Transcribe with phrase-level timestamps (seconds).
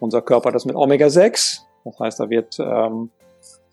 [0.00, 1.58] unser Körper das mit Omega-6.
[1.84, 3.10] Das heißt, da wird, ähm,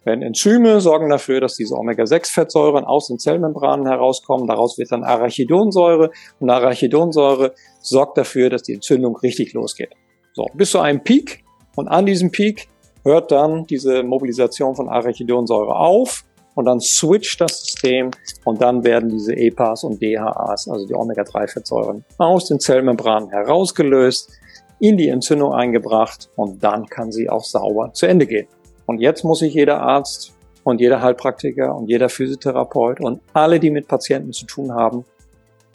[0.03, 4.48] werden Enzyme sorgen dafür, dass diese Omega-6-Fettsäuren aus den Zellmembranen herauskommen.
[4.48, 9.91] Daraus wird dann Arachidonsäure und Arachidonsäure sorgt dafür, dass die Entzündung richtig losgeht.
[10.34, 11.44] So, bis zu einem Peak
[11.75, 12.68] und an diesem Peak
[13.04, 16.24] hört dann diese Mobilisation von Arachidonsäure auf
[16.55, 18.12] und dann switcht das System
[18.46, 24.32] und dann werden diese EPAs und DHAs, also die Omega-3-Fettsäuren, aus den Zellmembranen herausgelöst,
[24.80, 28.47] in die Entzündung eingebracht und dann kann sie auch sauber zu Ende gehen.
[28.86, 33.70] Und jetzt muss sich jeder Arzt und jeder Heilpraktiker und jeder Physiotherapeut und alle, die
[33.70, 35.05] mit Patienten zu tun haben,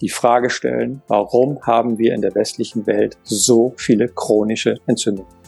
[0.00, 5.38] die Frage stellen, warum haben wir in der westlichen Welt so viele chronische Entzündungen?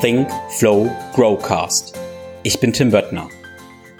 [0.00, 1.98] Think, Flow, Growcast.
[2.42, 3.28] Ich bin Tim Böttner.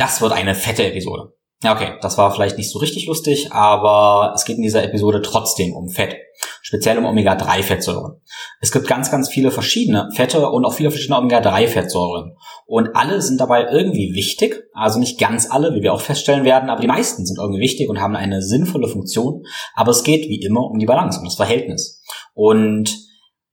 [0.00, 1.34] Das wird eine fette Episode.
[1.62, 5.74] Okay, das war vielleicht nicht so richtig lustig, aber es geht in dieser Episode trotzdem
[5.74, 6.16] um Fett.
[6.62, 8.22] Speziell um Omega-3-Fettsäuren.
[8.62, 12.34] Es gibt ganz, ganz viele verschiedene Fette und auch viele verschiedene Omega-3-Fettsäuren.
[12.64, 14.62] Und alle sind dabei irgendwie wichtig.
[14.72, 17.90] Also nicht ganz alle, wie wir auch feststellen werden, aber die meisten sind irgendwie wichtig
[17.90, 19.42] und haben eine sinnvolle Funktion.
[19.74, 22.02] Aber es geht wie immer um die Balance, um das Verhältnis.
[22.32, 23.09] Und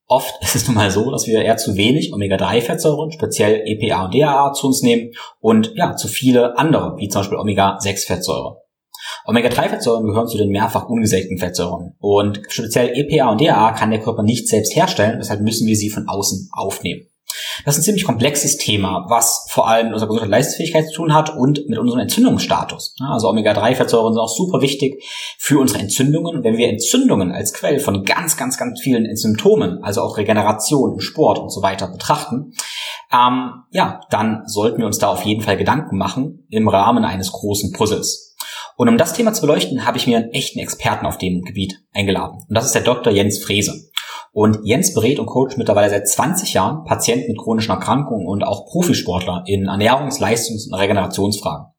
[0.08, 4.14] Oft ist es nun mal so, dass wir eher zu wenig Omega-3-Fettsäuren, speziell EPA und
[4.14, 8.56] DHA, zu uns nehmen und ja, zu viele andere, wie zum Beispiel Omega-6-Fettsäuren.
[9.26, 14.24] Omega-3-Fettsäuren gehören zu den mehrfach ungesättigten Fettsäuren und speziell EPA und DHA kann der Körper
[14.24, 17.08] nicht selbst herstellen, deshalb müssen wir sie von außen aufnehmen.
[17.66, 21.14] Das ist ein ziemlich komplexes Thema, was vor allem mit unserer Gesundheit Leistungsfähigkeit zu tun
[21.14, 22.96] hat und mit unserem Entzündungsstatus.
[23.00, 25.04] Also Omega-3-Fettsäuren sind auch super wichtig
[25.38, 26.44] für unsere Entzündungen.
[26.44, 31.00] Wenn wir Entzündungen als Quelle von ganz, ganz, ganz vielen Symptomen, also auch Regeneration im
[31.00, 32.54] Sport und so weiter betrachten,
[33.12, 37.32] ähm, ja, dann sollten wir uns da auf jeden Fall Gedanken machen im Rahmen eines
[37.32, 38.36] großen Puzzles.
[38.76, 41.82] Und um das Thema zu beleuchten, habe ich mir einen echten Experten auf dem Gebiet
[41.94, 42.46] eingeladen.
[42.48, 43.12] Und das ist der Dr.
[43.12, 43.90] Jens Frese.
[44.40, 48.68] Und Jens berät und coacht mittlerweile seit 20 Jahren Patienten mit chronischen Erkrankungen und auch
[48.68, 51.74] Profisportler in Ernährungs-, Leistungs- und Regenerationsfragen.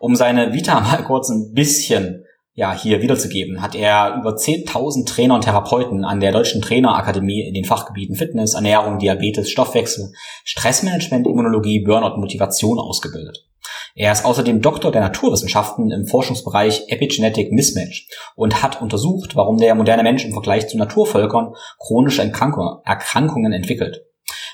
[0.00, 2.24] Um seine Vita mal kurz ein bisschen
[2.54, 7.54] ja, hier wiederzugeben, hat er über 10.000 Trainer und Therapeuten an der Deutschen Trainerakademie in
[7.54, 10.10] den Fachgebieten Fitness, Ernährung, Diabetes, Stoffwechsel,
[10.42, 13.46] Stressmanagement, Immunologie, Burnout Motivation ausgebildet.
[13.94, 19.74] Er ist außerdem Doktor der Naturwissenschaften im Forschungsbereich Epigenetic Mismatch und hat untersucht, warum der
[19.74, 24.02] moderne Mensch im Vergleich zu Naturvölkern chronische Erkrankungen entwickelt.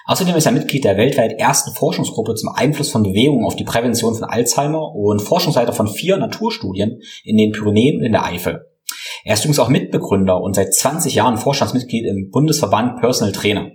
[0.06, 4.14] Außerdem ist er Mitglied der weltweit ersten Forschungsgruppe zum Einfluss von Bewegung auf die Prävention
[4.14, 8.64] von Alzheimer und Forschungsleiter von vier Naturstudien in den Pyrenäen und in der Eifel.
[9.24, 13.70] Er ist übrigens auch Mitbegründer und seit 20 Jahren Vorstandsmitglied im Bundesverband Personal Trainer.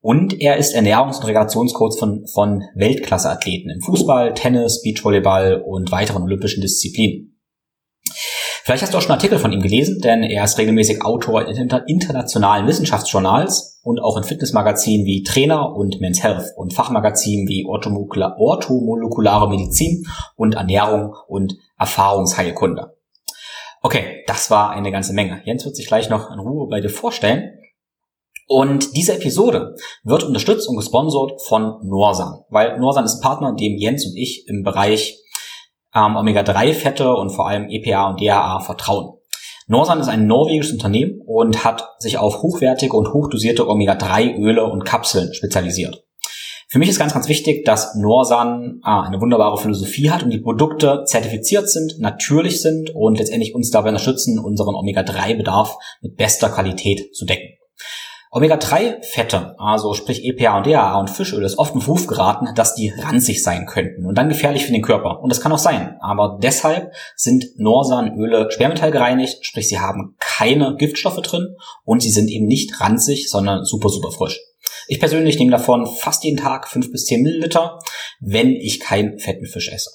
[0.00, 6.22] Und er ist Ernährungs- und Regulationscoach von, von Weltklasseathleten im Fußball, Tennis, Beachvolleyball und weiteren
[6.22, 7.38] olympischen Disziplinen.
[8.68, 11.56] Vielleicht hast du auch schon Artikel von ihm gelesen, denn er ist regelmäßig Autor in
[11.86, 19.48] internationalen Wissenschaftsjournals und auch in Fitnessmagazinen wie Trainer und Men's Health und Fachmagazinen wie Orthomolekulare
[19.48, 20.04] Medizin
[20.36, 22.94] und Ernährung und Erfahrungsheilkunde.
[23.80, 25.40] Okay, das war eine ganze Menge.
[25.44, 27.57] Jens wird sich gleich noch in Ruhe bei dir vorstellen.
[28.48, 34.06] Und diese Episode wird unterstützt und gesponsert von Norsan, weil Norsan ist Partner, dem Jens
[34.06, 35.18] und ich im Bereich
[35.94, 39.18] ähm, Omega-3-Fette und vor allem EPA und DHA vertrauen.
[39.66, 45.34] Norsan ist ein norwegisches Unternehmen und hat sich auf hochwertige und hochdosierte Omega-3-Öle und Kapseln
[45.34, 46.04] spezialisiert.
[46.68, 50.40] Für mich ist ganz, ganz wichtig, dass Norsan ah, eine wunderbare Philosophie hat und die
[50.40, 57.14] Produkte zertifiziert sind, natürlich sind und letztendlich uns dabei unterstützen, unseren Omega-3-Bedarf mit bester Qualität
[57.14, 57.57] zu decken.
[58.30, 62.90] Omega-3-Fette, also sprich EPA und DHA und Fischöl, ist oft in Ruf geraten, dass die
[62.90, 65.20] ranzig sein könnten und dann gefährlich für den Körper.
[65.20, 65.96] Und das kann auch sein.
[66.00, 72.46] Aber deshalb sind Norsanöle schwermetallgereinigt, sprich sie haben keine Giftstoffe drin und sie sind eben
[72.46, 74.38] nicht ranzig, sondern super, super frisch.
[74.88, 77.78] Ich persönlich nehme davon fast jeden Tag fünf bis zehn Milliliter,
[78.20, 79.90] wenn ich keinen fetten Fisch esse.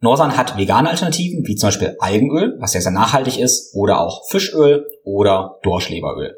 [0.00, 4.28] Norsan hat vegane Alternativen, wie zum Beispiel Algenöl, was sehr, sehr nachhaltig ist, oder auch
[4.28, 6.34] Fischöl oder Dorschleberöl.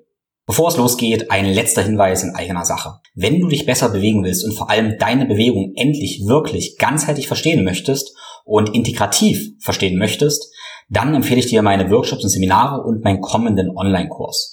[0.46, 2.94] Bevor es losgeht, ein letzter Hinweis in eigener Sache.
[3.14, 7.62] Wenn du dich besser bewegen willst und vor allem deine Bewegung endlich wirklich ganzheitlich verstehen
[7.62, 8.12] möchtest
[8.44, 10.52] und integrativ verstehen möchtest,
[10.88, 14.51] dann empfehle ich dir meine Workshops und Seminare und meinen kommenden Online-Kurs.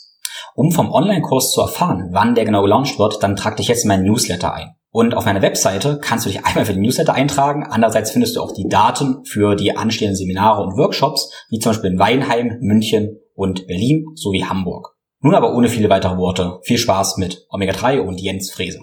[0.59, 3.87] Um vom Online-Kurs zu erfahren, wann der genau gelauncht wird, dann trag dich jetzt in
[3.87, 4.75] meinen Newsletter ein.
[4.91, 7.63] Und auf meiner Webseite kannst du dich einmal für den Newsletter eintragen.
[7.63, 11.91] Andererseits findest du auch die Daten für die anstehenden Seminare und Workshops, wie zum Beispiel
[11.91, 14.97] in Weinheim, München und Berlin sowie Hamburg.
[15.21, 16.59] Nun aber ohne viele weitere Worte.
[16.63, 18.81] Viel Spaß mit Omega-3 und Jens Frese.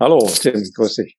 [0.00, 1.18] Hallo, Tim, grüß dich.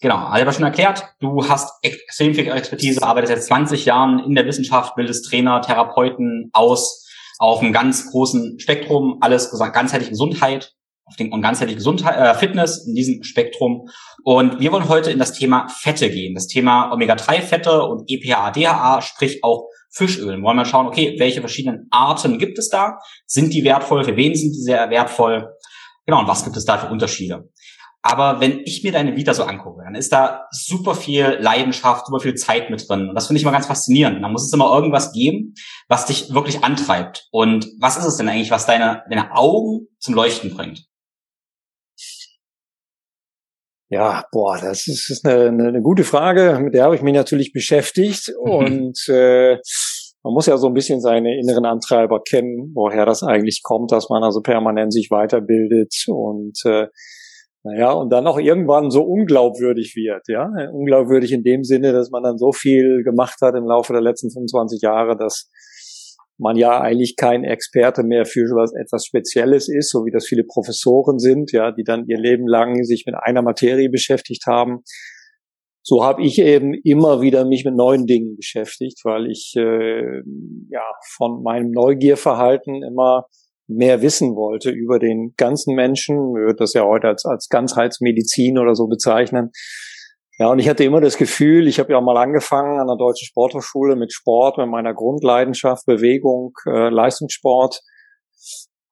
[0.00, 4.20] Genau, also ich habe schon erklärt, du hast extrem viel Expertise, arbeitest seit 20 Jahren
[4.20, 7.07] in der Wissenschaft, bildest Trainer, Therapeuten aus,
[7.38, 10.74] auf einem ganz großen Spektrum, alles ganzheitliche Gesundheit
[11.08, 13.88] auf den, und ganzheitliche Gesundheit, äh, Fitness in diesem Spektrum.
[14.24, 19.00] Und wir wollen heute in das Thema Fette gehen, das Thema Omega-3-Fette und EPA, DHA,
[19.00, 20.42] sprich auch Fischöl.
[20.42, 22.98] Wollen wir schauen, okay, welche verschiedenen Arten gibt es da?
[23.26, 24.04] Sind die wertvoll?
[24.04, 25.48] Für wen sind die sehr wertvoll?
[26.04, 27.50] Genau, und was gibt es da für Unterschiede?
[28.02, 32.20] Aber wenn ich mir deine Vita so angucke, dann ist da super viel Leidenschaft, super
[32.20, 33.08] viel Zeit mit drin.
[33.08, 34.22] Und das finde ich immer ganz faszinierend.
[34.22, 35.54] Da muss es immer irgendwas geben,
[35.88, 37.26] was dich wirklich antreibt.
[37.32, 40.86] Und was ist es denn eigentlich, was deine, deine Augen zum Leuchten bringt?
[43.90, 47.54] Ja, boah, das ist, ist eine, eine, gute Frage, mit der habe ich mich natürlich
[47.54, 49.56] beschäftigt und äh,
[50.22, 54.10] man muss ja so ein bisschen seine inneren Antreiber kennen, woher das eigentlich kommt, dass
[54.10, 56.88] man also permanent sich weiterbildet und äh,
[57.64, 60.48] naja, und dann auch irgendwann so unglaubwürdig wird, ja.
[60.72, 64.30] Unglaubwürdig in dem Sinne, dass man dann so viel gemacht hat im Laufe der letzten
[64.30, 65.50] 25 Jahre, dass
[66.38, 70.44] man ja eigentlich kein Experte mehr für was etwas Spezielles ist, so wie das viele
[70.44, 74.82] Professoren sind, ja, die dann ihr Leben lang sich mit einer Materie beschäftigt haben.
[75.82, 80.22] So habe ich eben immer wieder mich mit neuen Dingen beschäftigt, weil ich äh,
[80.70, 80.82] ja
[81.16, 83.24] von meinem Neugierverhalten immer
[83.68, 86.16] mehr wissen wollte über den ganzen Menschen.
[86.16, 89.50] Wir würden das ja heute als, als Ganzheitsmedizin oder so bezeichnen.
[90.38, 92.96] Ja, und ich hatte immer das Gefühl, ich habe ja auch mal angefangen an der
[92.96, 97.80] Deutschen Sporthochschule mit Sport, mit meiner Grundleidenschaft, Bewegung, äh, Leistungssport.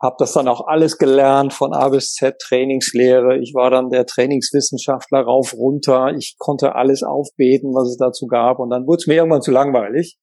[0.02, 3.38] Habe das dann auch alles gelernt von A bis Z, Trainingslehre.
[3.38, 6.12] Ich war dann der Trainingswissenschaftler rauf, runter.
[6.18, 8.58] Ich konnte alles aufbeten, was es dazu gab.
[8.58, 10.18] Und dann wurde es mir irgendwann zu langweilig.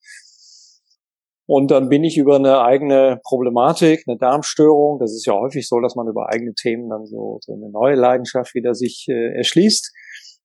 [1.45, 5.79] Und dann bin ich über eine eigene Problematik, eine Darmstörung, das ist ja häufig so,
[5.81, 9.91] dass man über eigene Themen dann so, so eine neue Leidenschaft wieder sich äh, erschließt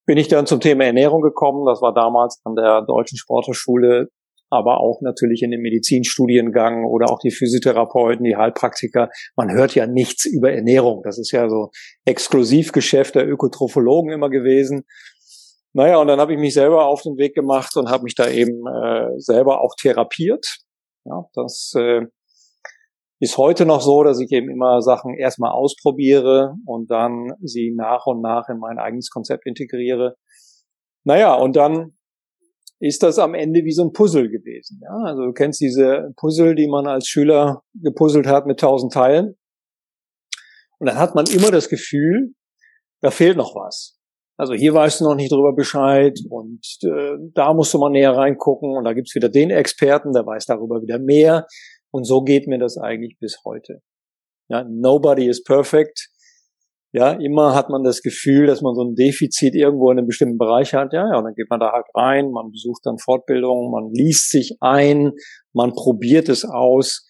[0.08, 1.66] bin ich dann zum Thema Ernährung gekommen.
[1.66, 4.08] Das war damals an der Deutschen Sporthochschule,
[4.48, 9.10] aber auch natürlich in dem Medizinstudiengang oder auch die Physiotherapeuten, die Heilpraktiker.
[9.36, 11.02] Man hört ja nichts über Ernährung.
[11.04, 11.68] Das ist ja so
[12.06, 14.84] Exklusivgeschäft der Ökotrophologen immer gewesen.
[15.74, 18.30] Naja, und dann habe ich mich selber auf den Weg gemacht und habe mich da
[18.30, 20.46] eben äh, selber auch therapiert.
[21.08, 22.02] Ja, das äh,
[23.20, 28.06] ist heute noch so, dass ich eben immer Sachen erstmal ausprobiere und dann sie nach
[28.06, 30.16] und nach in mein eigenes Konzept integriere.
[31.04, 31.96] Naja, und dann
[32.80, 34.80] ist das am Ende wie so ein Puzzle gewesen.
[34.82, 39.36] Ja, also du kennst diese Puzzle, die man als Schüler gepuzzelt hat mit tausend Teilen.
[40.78, 42.34] Und dann hat man immer das Gefühl,
[43.00, 43.97] da fehlt noch was.
[44.38, 48.16] Also hier weißt du noch nicht drüber Bescheid und äh, da musst du mal näher
[48.16, 51.46] reingucken und da gibt's wieder den Experten, der weiß darüber wieder mehr.
[51.90, 53.80] Und so geht mir das eigentlich bis heute.
[54.48, 56.08] Ja, nobody is perfect.
[56.92, 60.38] Ja, immer hat man das Gefühl, dass man so ein Defizit irgendwo in einem bestimmten
[60.38, 60.92] Bereich hat.
[60.92, 64.30] Ja, ja, und dann geht man da halt rein, man besucht dann Fortbildungen, man liest
[64.30, 65.12] sich ein,
[65.52, 67.04] man probiert es aus.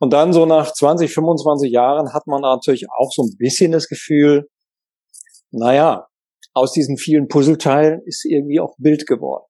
[0.00, 3.88] Und dann so nach 20, 25 Jahren hat man natürlich auch so ein bisschen das
[3.88, 4.48] Gefühl,
[5.50, 6.06] naja,
[6.52, 9.44] aus diesen vielen Puzzleteilen ist irgendwie auch Bild geworden.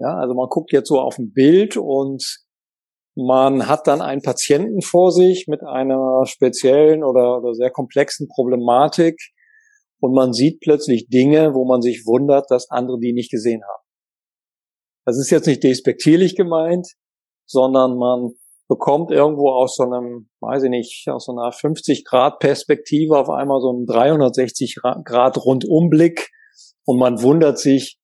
[0.00, 2.44] Ja, also man guckt jetzt so auf ein Bild und
[3.16, 9.16] man hat dann einen Patienten vor sich mit einer speziellen oder, oder sehr komplexen Problematik
[10.00, 13.82] und man sieht plötzlich Dinge, wo man sich wundert, dass andere die nicht gesehen haben.
[15.06, 16.88] Das ist jetzt nicht despektierlich gemeint,
[17.46, 18.32] sondern man
[18.68, 23.28] bekommt irgendwo aus so einem, weiß ich nicht, aus so einer 50 Grad Perspektive auf
[23.28, 26.30] einmal so einen 360 Grad Rundumblick
[26.84, 27.98] und man wundert sich,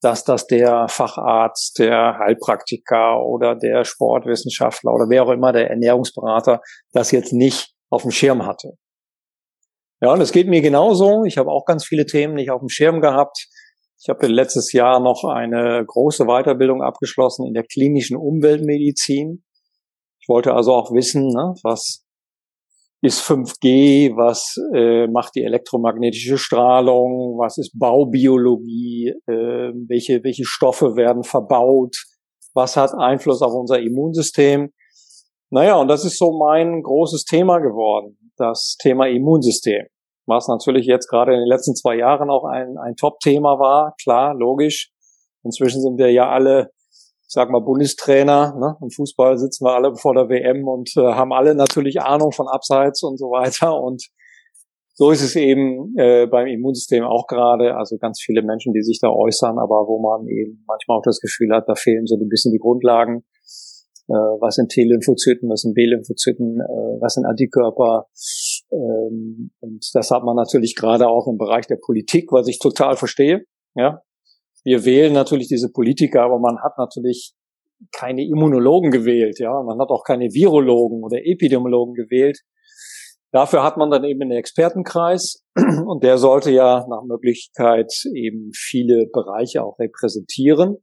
[0.00, 6.60] dass das der Facharzt, der Heilpraktiker oder der Sportwissenschaftler oder wer auch immer, der Ernährungsberater,
[6.92, 8.72] das jetzt nicht auf dem Schirm hatte.
[10.02, 11.24] Ja, und es geht mir genauso.
[11.24, 13.48] Ich habe auch ganz viele Themen nicht auf dem Schirm gehabt.
[13.98, 19.42] Ich habe letztes Jahr noch eine große Weiterbildung abgeschlossen in der klinischen Umweltmedizin.
[20.26, 22.04] Ich wollte also auch wissen, ne, was
[23.00, 30.96] ist 5G, was äh, macht die elektromagnetische Strahlung, was ist Baubiologie, äh, welche, welche Stoffe
[30.96, 31.94] werden verbaut,
[32.54, 34.72] was hat Einfluss auf unser Immunsystem.
[35.50, 39.86] Naja, und das ist so mein großes Thema geworden, das Thema Immunsystem.
[40.26, 44.34] Was natürlich jetzt gerade in den letzten zwei Jahren auch ein, ein Top-Thema war, klar,
[44.34, 44.90] logisch.
[45.44, 46.72] Inzwischen sind wir ja alle,
[47.28, 48.54] ich sag mal, Bundestrainer.
[48.56, 48.76] Ne?
[48.80, 52.46] Im Fußball sitzen wir alle vor der WM und äh, haben alle natürlich Ahnung von
[52.46, 53.80] Abseits und so weiter.
[53.80, 54.06] Und
[54.94, 57.76] so ist es eben äh, beim Immunsystem auch gerade.
[57.76, 61.20] Also ganz viele Menschen, die sich da äußern, aber wo man eben manchmal auch das
[61.20, 63.24] Gefühl hat, da fehlen so ein bisschen die Grundlagen.
[64.08, 68.06] Äh, was sind T-Lymphozyten, was sind B-Lymphozyten, äh, was sind Antikörper.
[68.70, 72.96] Ähm, und das hat man natürlich gerade auch im Bereich der Politik, was ich total
[72.96, 73.44] verstehe.
[73.74, 74.00] Ja,
[74.66, 77.34] wir wählen natürlich diese Politiker, aber man hat natürlich
[77.92, 82.40] keine Immunologen gewählt, ja, man hat auch keine Virologen oder Epidemiologen gewählt,
[83.32, 85.44] Dafür hat man dann eben einen Expertenkreis
[85.86, 90.78] und der sollte ja nach Möglichkeit eben viele Bereiche auch repräsentieren,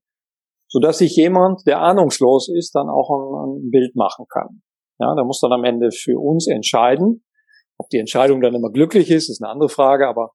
[0.68, 4.62] so dass sich jemand, der ahnungslos ist, dann auch ein, ein Bild machen kann.
[5.00, 7.24] Ja, der muss dann am Ende für uns entscheiden.
[7.78, 10.34] Ob die Entscheidung dann immer glücklich ist, ist eine andere Frage, aber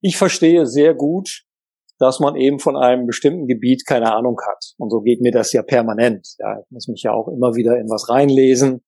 [0.00, 1.42] ich verstehe sehr gut,
[2.02, 4.74] dass man eben von einem bestimmten Gebiet keine Ahnung hat.
[4.76, 6.34] Und so geht mir das ja permanent.
[6.40, 8.82] Ja, ich muss mich ja auch immer wieder in was reinlesen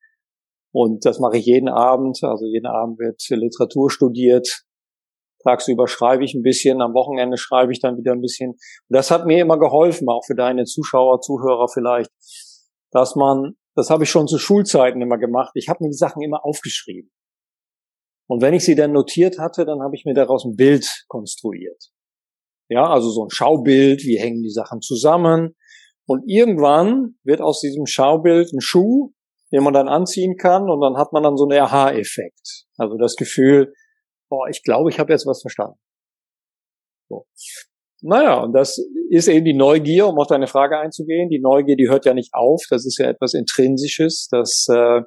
[0.73, 2.19] und das mache ich jeden Abend.
[2.23, 4.65] Also jeden Abend wird Literatur studiert.
[5.45, 8.51] Tagsüber schreibe ich ein bisschen, am Wochenende schreibe ich dann wieder ein bisschen.
[8.51, 12.11] Und das hat mir immer geholfen, auch für deine Zuschauer, Zuhörer vielleicht,
[12.91, 16.21] dass man, das habe ich schon zu Schulzeiten immer gemacht, ich habe mir die Sachen
[16.21, 17.13] immer aufgeschrieben.
[18.27, 21.94] Und wenn ich sie dann notiert hatte, dann habe ich mir daraus ein Bild konstruiert.
[22.75, 25.55] Ja, also so ein Schaubild, wie hängen die Sachen zusammen.
[26.07, 29.15] Und irgendwann wird aus diesem Schaubild ein Schuh
[29.55, 32.65] den man dann anziehen kann und dann hat man dann so einen Aha-Effekt.
[32.77, 33.73] Also das Gefühl,
[34.29, 35.79] boah, ich glaube, ich habe jetzt was verstanden.
[37.09, 37.25] So.
[38.03, 38.79] Naja, und das
[39.11, 41.31] ist eben die Neugier, um auf deine Frage einzugehen.
[41.31, 42.65] Die Neugier, die hört ja nicht auf.
[42.69, 44.27] Das ist ja etwas Intrinsisches.
[44.29, 45.03] Das, äh,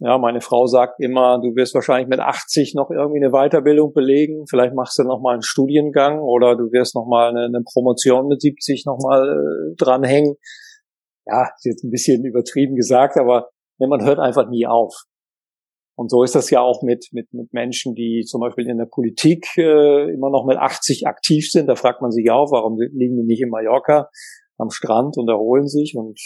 [0.00, 4.44] ja, meine Frau sagt immer, du wirst wahrscheinlich mit 80 noch irgendwie eine Weiterbildung belegen.
[4.48, 8.28] Vielleicht machst du noch mal einen Studiengang oder du wirst noch mal eine, eine Promotion
[8.28, 10.36] mit 70 noch mal äh, dranhängen
[11.30, 14.94] ja, ist jetzt ein bisschen übertrieben gesagt, aber man hört einfach nie auf.
[15.96, 18.86] Und so ist das ja auch mit, mit, mit Menschen, die zum Beispiel in der
[18.86, 21.66] Politik äh, immer noch mit 80 aktiv sind.
[21.66, 24.08] Da fragt man sich auch, warum liegen die nicht in Mallorca
[24.56, 25.94] am Strand und erholen sich?
[25.96, 26.18] Und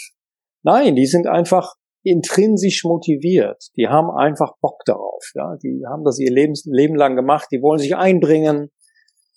[0.63, 1.75] nein, die sind einfach
[2.05, 3.65] intrinsisch motiviert.
[3.75, 5.23] Die haben einfach Bock darauf.
[5.33, 7.47] Ja, die haben das ihr Leben, Leben lang gemacht.
[7.51, 8.69] Die wollen sich einbringen.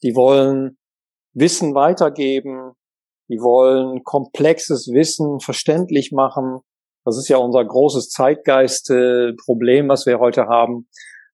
[0.03, 0.79] Die wollen
[1.33, 2.73] Wissen weitergeben.
[3.31, 6.61] Die wollen komplexes Wissen verständlich machen.
[7.05, 10.89] Das ist ja unser großes Zeitgeist-Problem, was wir heute haben,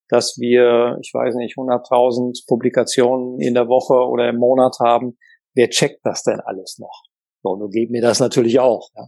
[0.08, 5.18] dass wir, ich weiß nicht, 100.000 Publikationen in der Woche oder im Monat haben.
[5.54, 7.02] Wer checkt das denn alles noch?
[7.42, 8.88] So, du gib mir das natürlich auch.
[8.94, 9.06] Ja.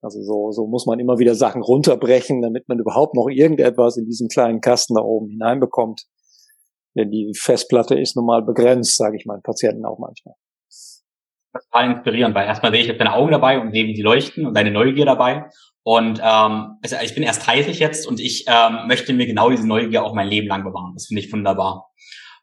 [0.00, 4.06] Also so, so muss man immer wieder Sachen runterbrechen, damit man überhaupt noch irgendetwas in
[4.06, 6.04] diesen kleinen Kasten da oben hineinbekommt.
[6.96, 10.34] Denn die Festplatte ist nun mal begrenzt, sage ich meinen Patienten auch manchmal
[11.52, 14.46] total inspirierend, weil erstmal sehe ich jetzt deine Augen dabei und sehe, wie sie leuchten
[14.46, 15.46] und deine Neugier dabei.
[15.82, 19.66] Und ähm, also ich bin erst 30 jetzt und ich ähm, möchte mir genau diese
[19.66, 20.92] Neugier auch mein Leben lang bewahren.
[20.94, 21.88] Das finde ich wunderbar.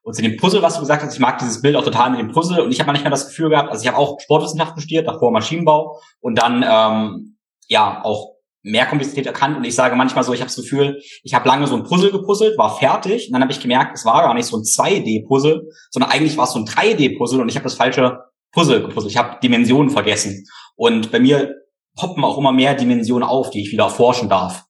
[0.01, 2.19] Und zu dem Puzzle, was du gesagt hast, ich mag dieses Bild auch total mit
[2.19, 5.07] dem Puzzle und ich habe manchmal das Gefühl gehabt, also ich habe auch Sportwissenschaften studiert,
[5.07, 7.34] davor Maschinenbau und dann ähm,
[7.67, 11.33] ja auch mehr Komplexität erkannt und ich sage manchmal so, ich habe das Gefühl, ich
[11.35, 14.23] habe lange so ein Puzzle gepuzzelt, war fertig und dann habe ich gemerkt, es war
[14.23, 17.65] gar nicht so ein 2D-Puzzle, sondern eigentlich war es so ein 3D-Puzzle und ich habe
[17.65, 18.17] das falsche
[18.51, 19.11] Puzzle gepuzzelt.
[19.11, 20.45] Ich habe Dimensionen vergessen.
[20.75, 21.53] Und bei mir
[21.95, 24.65] poppen auch immer mehr Dimensionen auf, die ich wieder erforschen darf.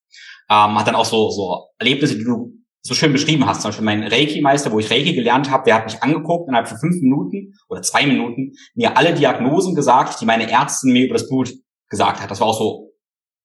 [0.49, 3.61] Ähm, hat dann auch so, so Erlebnisse, die du so schön beschrieben hast.
[3.61, 6.77] Zum Beispiel mein Reiki-Meister, wo ich Reiki gelernt habe, der hat mich angeguckt innerhalb von
[6.77, 11.27] fünf Minuten oder zwei Minuten mir alle Diagnosen gesagt, die meine Ärztin mir über das
[11.27, 11.51] Blut
[11.89, 12.31] gesagt hat.
[12.31, 12.93] Das war auch so,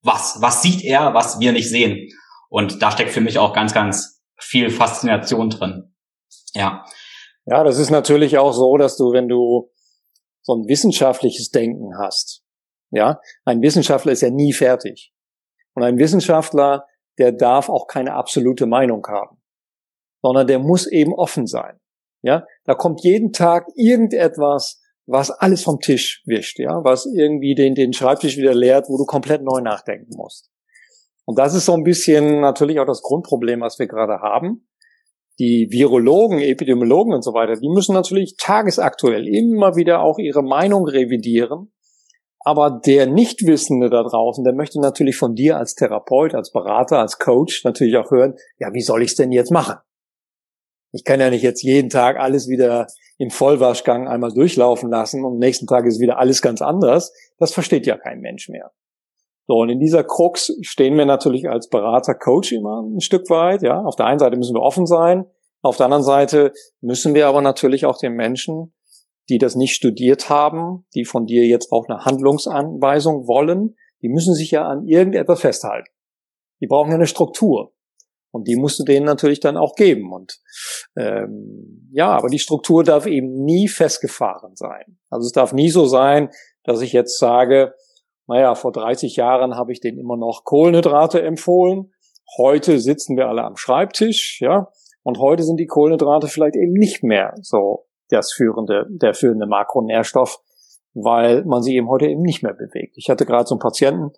[0.02, 2.08] was, was sieht er, was wir nicht sehen?
[2.48, 5.94] Und da steckt für mich auch ganz, ganz viel Faszination drin.
[6.54, 6.84] Ja.
[7.46, 9.70] Ja, das ist natürlich auch so, dass du, wenn du
[10.42, 12.42] so ein wissenschaftliches Denken hast.
[12.90, 15.12] Ja, ein Wissenschaftler ist ja nie fertig.
[15.74, 16.86] Und ein Wissenschaftler,
[17.18, 19.40] der darf auch keine absolute Meinung haben,
[20.22, 21.78] sondern der muss eben offen sein.
[22.22, 24.79] Ja, da kommt jeden Tag irgendetwas,
[25.10, 29.04] was alles vom Tisch wischt, ja, was irgendwie den, den Schreibtisch wieder leert, wo du
[29.04, 30.50] komplett neu nachdenken musst.
[31.24, 34.66] Und das ist so ein bisschen natürlich auch das Grundproblem, was wir gerade haben
[35.40, 40.86] die Virologen, Epidemiologen und so weiter, die müssen natürlich tagesaktuell immer wieder auch ihre Meinung
[40.86, 41.72] revidieren.
[42.42, 47.18] Aber der Nichtwissende da draußen, der möchte natürlich von dir als Therapeut, als Berater, als
[47.18, 49.76] Coach natürlich auch hören, ja, wie soll ich es denn jetzt machen?
[50.92, 52.86] Ich kann ja nicht jetzt jeden Tag alles wieder
[53.20, 57.12] im Vollwaschgang einmal durchlaufen lassen und am nächsten Tag ist wieder alles ganz anders.
[57.38, 58.72] Das versteht ja kein Mensch mehr.
[59.46, 63.60] So, und in dieser Krux stehen wir natürlich als Berater, Coach immer ein Stück weit.
[63.60, 65.26] Ja, auf der einen Seite müssen wir offen sein,
[65.60, 68.72] auf der anderen Seite müssen wir aber natürlich auch den Menschen,
[69.28, 74.34] die das nicht studiert haben, die von dir jetzt auch eine Handlungsanweisung wollen, die müssen
[74.34, 75.90] sich ja an irgendetwas festhalten.
[76.62, 77.74] Die brauchen ja eine Struktur.
[78.30, 80.12] Und die musst du denen natürlich dann auch geben.
[80.12, 80.40] Und
[80.96, 84.98] ähm, ja, aber die Struktur darf eben nie festgefahren sein.
[85.08, 86.30] Also es darf nie so sein,
[86.64, 87.74] dass ich jetzt sage,
[88.26, 91.92] naja, vor 30 Jahren habe ich denen immer noch Kohlenhydrate empfohlen.
[92.38, 94.68] Heute sitzen wir alle am Schreibtisch, ja,
[95.02, 100.38] und heute sind die Kohlenhydrate vielleicht eben nicht mehr so das führende, der führende Makronährstoff,
[100.94, 102.96] weil man sie eben heute eben nicht mehr bewegt.
[102.96, 104.12] Ich hatte gerade so einen Patienten,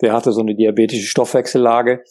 [0.00, 2.04] der hatte so eine diabetische Stoffwechsellage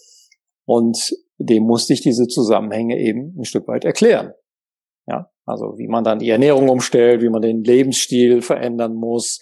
[0.66, 4.34] und dem musste ich diese Zusammenhänge eben ein Stück weit erklären.
[5.08, 9.40] Ja, also wie man dann die Ernährung umstellt, wie man den Lebensstil verändern muss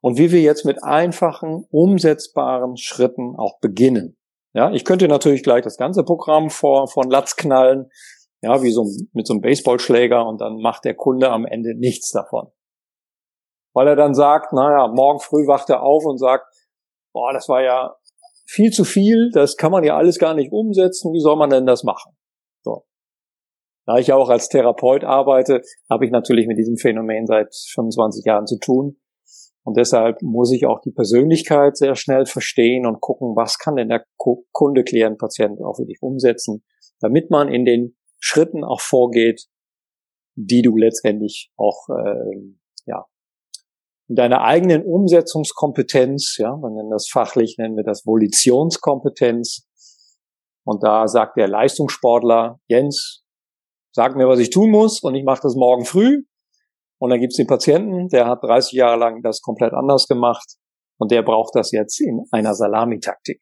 [0.00, 4.16] und wie wir jetzt mit einfachen, umsetzbaren Schritten auch beginnen.
[4.54, 7.90] Ja, ich könnte natürlich gleich das ganze Programm vor, von Latz knallen,
[8.42, 12.10] ja, wie so mit so einem Baseballschläger und dann macht der Kunde am Ende nichts
[12.10, 12.50] davon.
[13.74, 16.46] Weil er dann sagt, naja, morgen früh wacht er auf und sagt,
[17.12, 17.94] boah, das war ja
[18.50, 21.66] viel zu viel, das kann man ja alles gar nicht umsetzen, wie soll man denn
[21.66, 22.12] das machen?
[22.62, 22.84] So.
[23.86, 28.24] Da ich ja auch als Therapeut arbeite, habe ich natürlich mit diesem Phänomen seit 25
[28.24, 29.00] Jahren zu tun.
[29.62, 33.88] Und deshalb muss ich auch die Persönlichkeit sehr schnell verstehen und gucken, was kann denn
[33.88, 36.64] der Kunde, Klient, Patient auch wirklich umsetzen,
[37.00, 39.46] damit man in den Schritten auch vorgeht,
[40.34, 42.54] die du letztendlich auch äh,
[42.86, 43.06] ja
[44.10, 49.68] in deiner eigenen Umsetzungskompetenz, ja, man nennt das fachlich, nennen wir das Volitionskompetenz.
[50.64, 53.22] Und da sagt der Leistungssportler, Jens,
[53.94, 56.24] sag mir, was ich tun muss und ich mache das morgen früh.
[56.98, 60.56] Und dann gibt's den Patienten, der hat 30 Jahre lang das komplett anders gemacht
[60.98, 63.40] und der braucht das jetzt in einer Salamitaktik.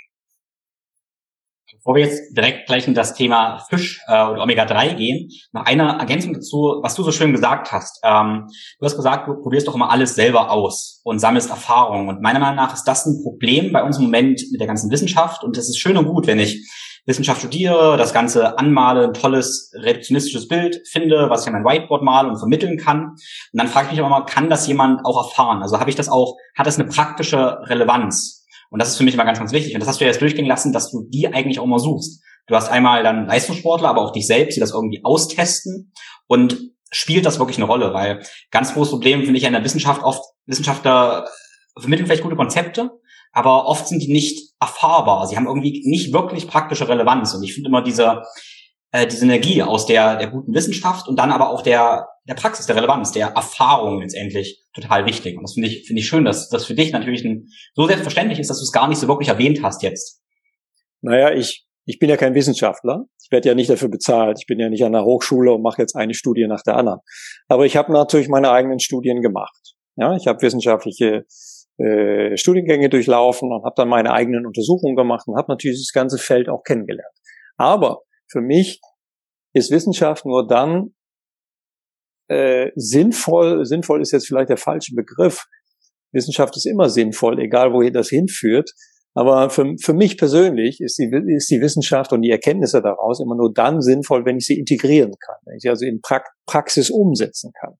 [1.89, 5.99] Bevor wir jetzt direkt gleich in das Thema Fisch äh, oder Omega-3 gehen, noch eine
[5.99, 7.99] Ergänzung dazu, was du so schön gesagt hast.
[8.05, 8.47] Ähm,
[8.79, 12.11] du hast gesagt, du probierst doch immer alles selber aus und sammelst Erfahrungen.
[12.11, 14.91] Und meiner Meinung nach ist das ein Problem bei uns im Moment mit der ganzen
[14.91, 15.43] Wissenschaft.
[15.43, 16.69] Und es ist schön und gut, wenn ich
[17.07, 22.03] Wissenschaft studiere, das Ganze anmale, ein tolles reduktionistisches Bild finde, was ich an mein Whiteboard
[22.03, 23.13] male und vermitteln kann.
[23.13, 23.19] Und
[23.55, 25.63] dann frage ich mich aber mal, kann das jemand auch erfahren?
[25.63, 28.38] Also habe ich das auch, hat das eine praktische Relevanz?
[28.71, 29.75] Und das ist für mich immer ganz, ganz wichtig.
[29.75, 32.23] Und das hast du ja jetzt durchgehen lassen, dass du die eigentlich auch mal suchst.
[32.47, 35.93] Du hast einmal dann Leistungssportler, aber auch dich selbst, die das irgendwie austesten.
[36.27, 36.59] Und
[36.91, 37.93] spielt das wirklich eine Rolle?
[37.93, 41.29] Weil ganz großes Problem finde ich ja in der Wissenschaft oft, Wissenschaftler
[41.79, 42.91] vermitteln vielleicht gute Konzepte,
[43.33, 45.27] aber oft sind die nicht erfahrbar.
[45.27, 47.35] Sie haben irgendwie nicht wirklich praktische Relevanz.
[47.35, 48.23] Und ich finde immer diese,
[48.93, 52.67] äh, diese Energie aus der, der guten Wissenschaft und dann aber auch der, der Praxis,
[52.67, 55.37] der Relevanz, der Erfahrung letztendlich total wichtig.
[55.37, 58.39] Und das finde ich, finde ich schön, dass das für dich natürlich ein, so selbstverständlich
[58.39, 60.23] ist, dass du es gar nicht so wirklich erwähnt hast jetzt.
[61.01, 63.05] Naja, ich, ich bin ja kein Wissenschaftler.
[63.23, 64.39] Ich werde ja nicht dafür bezahlt.
[64.41, 67.01] Ich bin ja nicht an der Hochschule und mache jetzt eine Studie nach der anderen.
[67.49, 69.75] Aber ich habe natürlich meine eigenen Studien gemacht.
[69.97, 71.27] Ja, ich habe wissenschaftliche
[71.79, 76.19] äh, Studiengänge durchlaufen und habe dann meine eigenen Untersuchungen gemacht und habe natürlich das ganze
[76.19, 77.15] Feld auch kennengelernt.
[77.57, 78.81] Aber für mich
[79.55, 80.95] ist Wissenschaft nur dann
[82.29, 85.47] äh, sinnvoll, sinnvoll ist jetzt vielleicht der falsche Begriff.
[86.13, 88.71] Wissenschaft ist immer sinnvoll, egal wohin das hinführt.
[89.15, 93.35] Aber für, für mich persönlich ist die, ist die Wissenschaft und die Erkenntnisse daraus immer
[93.35, 96.91] nur dann sinnvoll, wenn ich sie integrieren kann, wenn ich sie also in pra Praxis
[96.91, 97.75] umsetzen kann,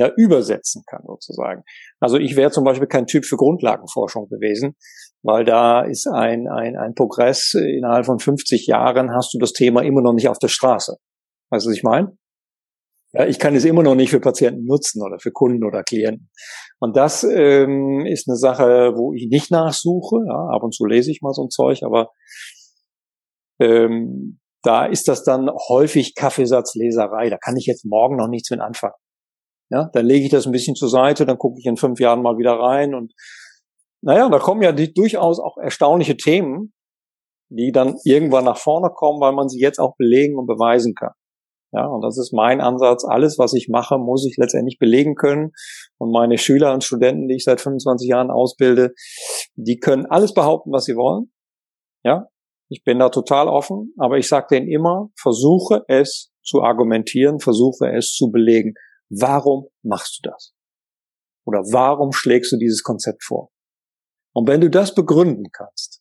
[0.00, 1.62] ja, übersetzen kann sozusagen.
[2.00, 4.74] Also ich wäre zum Beispiel kein Typ für Grundlagenforschung gewesen,
[5.22, 9.82] weil da ist ein, ein, ein Progress, innerhalb von 50 Jahren hast du das Thema
[9.82, 10.96] immer noch nicht auf der Straße.
[11.50, 12.16] Weißt du, was ich meine?
[13.12, 16.30] Ja, ich kann es immer noch nicht für Patienten nutzen oder für Kunden oder Klienten.
[16.78, 20.16] Und das ähm, ist eine Sache, wo ich nicht nachsuche.
[20.26, 22.08] Ja, ab und zu lese ich mal so ein Zeug, aber
[23.60, 27.28] ähm, da ist das dann häufig Kaffeesatzleserei.
[27.28, 28.94] Da kann ich jetzt morgen noch nichts mit anfangen.
[29.70, 32.22] Ja, dann lege ich das ein bisschen zur Seite, dann gucke ich in fünf Jahren
[32.22, 33.12] mal wieder rein und
[34.02, 36.72] naja, da kommen ja die, durchaus auch erstaunliche Themen,
[37.50, 41.12] die dann irgendwann nach vorne kommen, weil man sie jetzt auch belegen und beweisen kann.
[41.72, 43.04] Ja, und das ist mein Ansatz.
[43.04, 45.52] Alles, was ich mache, muss ich letztendlich belegen können.
[45.98, 48.92] Und meine Schüler und Studenten, die ich seit 25 Jahren ausbilde,
[49.54, 51.30] die können alles behaupten, was sie wollen.
[52.02, 52.26] Ja,
[52.70, 57.92] ich bin da total offen, aber ich sage denen immer, versuche es zu argumentieren, versuche
[57.92, 58.74] es zu belegen.
[59.10, 60.54] Warum machst du das?
[61.44, 63.50] Oder warum schlägst du dieses Konzept vor?
[64.32, 66.00] Und wenn du das begründen kannst,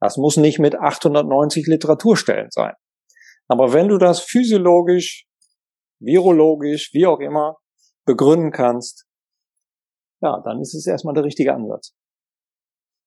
[0.00, 2.74] das muss nicht mit 890 Literaturstellen sein.
[3.48, 5.26] Aber wenn du das physiologisch,
[6.00, 7.56] virologisch, wie auch immer,
[8.04, 9.06] begründen kannst,
[10.20, 11.94] ja, dann ist es erstmal der richtige Ansatz.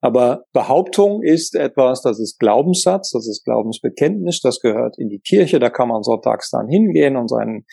[0.01, 5.59] Aber Behauptung ist etwas, das ist Glaubenssatz, das ist Glaubensbekenntnis, das gehört in die Kirche,
[5.59, 7.65] da kann man sonntags dann hingehen und seinen,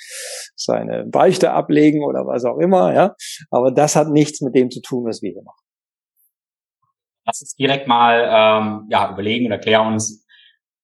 [0.57, 3.15] seine Beichte ablegen oder was auch immer, ja.
[3.51, 5.63] Aber das hat nichts mit dem zu tun, was wir hier machen.
[7.27, 10.25] Lass uns direkt mal ähm, ja, überlegen und erklären uns,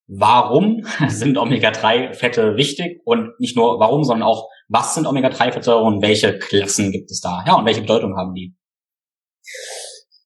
[0.07, 6.37] warum sind Omega-3-Fette wichtig und nicht nur warum, sondern auch, was sind Omega-3-Fettsäuren und welche
[6.37, 7.43] Klassen gibt es da?
[7.47, 8.55] Ja, und welche Bedeutung haben die?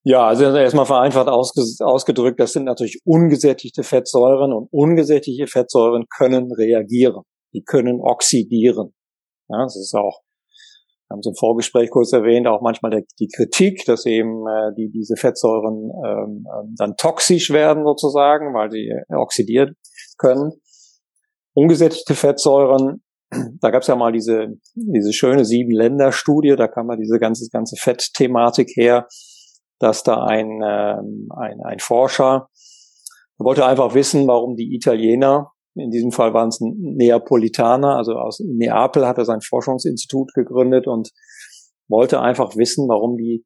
[0.06, 7.24] Ja, also erstmal vereinfacht ausgedrückt, das sind natürlich ungesättigte Fettsäuren und ungesättigte Fettsäuren können reagieren.
[7.54, 8.94] Die können oxidieren.
[9.48, 10.20] Ja, das ist auch,
[11.08, 14.74] wir haben es im Vorgespräch kurz erwähnt, auch manchmal der, die Kritik, dass eben äh,
[14.76, 19.72] die, diese Fettsäuren ähm, ähm dann toxisch werden sozusagen, weil sie oxidiert
[20.18, 20.52] können.
[21.54, 23.04] Ungesättigte Fettsäuren,
[23.62, 27.78] da gab es ja mal diese, diese schöne Sieben-Länder-Studie, da kam mal diese ganze, ganze
[27.78, 29.08] Fettthematik her
[29.84, 32.48] dass da ein, ähm, ein, ein Forscher
[33.38, 39.08] wollte einfach wissen, warum die Italiener, in diesem Fall waren es Neapolitaner, also aus Neapel
[39.08, 41.10] hat er sein Forschungsinstitut gegründet und
[41.90, 43.44] wollte einfach wissen, warum die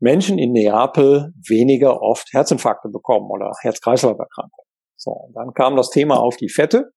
[0.00, 4.66] Menschen in Neapel weniger oft Herzinfarkte bekommen oder Herz-Kreislauf-Erkrankungen.
[4.96, 6.92] So, dann kam das Thema auf die Fette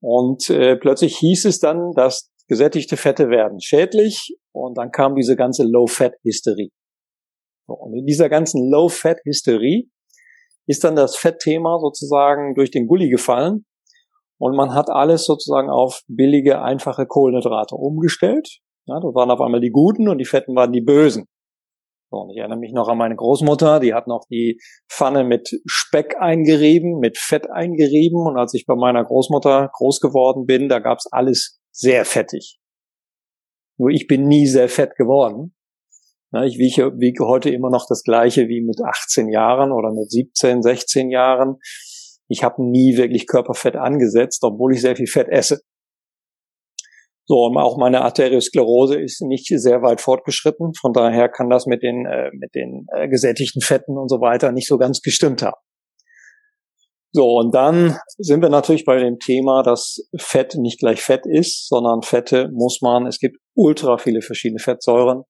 [0.00, 5.34] und äh, plötzlich hieß es dann, dass gesättigte Fette werden schädlich und dann kam diese
[5.36, 6.70] ganze Low-Fat-Hysterie.
[7.66, 9.88] Und in dieser ganzen Low-Fat-Hysterie
[10.66, 13.66] ist dann das Fettthema sozusagen durch den Gully gefallen
[14.38, 18.60] und man hat alles sozusagen auf billige, einfache Kohlenhydrate umgestellt.
[18.86, 21.26] Ja, das waren auf einmal die Guten und die Fetten waren die Bösen.
[22.10, 25.48] So, und ich erinnere mich noch an meine Großmutter, die hat noch die Pfanne mit
[25.66, 30.78] Speck eingerieben, mit Fett eingerieben und als ich bei meiner Großmutter groß geworden bin, da
[30.78, 32.58] gab's alles sehr fettig.
[33.78, 35.54] Nur ich bin nie sehr fett geworden.
[36.42, 40.62] Ich wiege, wiege heute immer noch das gleiche wie mit 18 Jahren oder mit 17,
[40.62, 41.58] 16 Jahren.
[42.28, 45.60] Ich habe nie wirklich Körperfett angesetzt, obwohl ich sehr viel Fett esse.
[47.26, 50.72] So, und auch meine Arteriosklerose ist nicht sehr weit fortgeschritten.
[50.74, 54.50] Von daher kann das mit den, äh, mit den äh, gesättigten Fetten und so weiter
[54.50, 55.56] nicht so ganz gestimmt haben.
[57.12, 61.68] So, und dann sind wir natürlich bei dem Thema, dass Fett nicht gleich Fett ist,
[61.68, 65.22] sondern Fette muss man, es gibt ultra viele verschiedene Fettsäuren.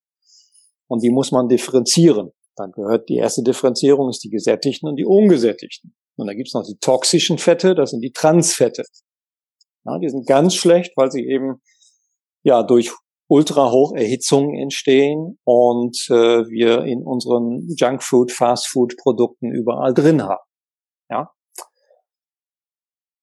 [0.89, 2.33] Und die muss man differenzieren.
[2.57, 5.95] Dann gehört die erste Differenzierung ist die gesättigten und die ungesättigten.
[6.17, 8.85] Und dann gibt's noch die toxischen Fette, das sind die Transfette.
[9.85, 11.61] Ja, die sind ganz schlecht, weil sie eben
[12.43, 12.93] ja durch
[13.29, 20.45] Ultrahocherhitzung entstehen und äh, wir in unseren Junkfood, Fastfood-Produkten überall drin haben.
[21.11, 21.31] Ja.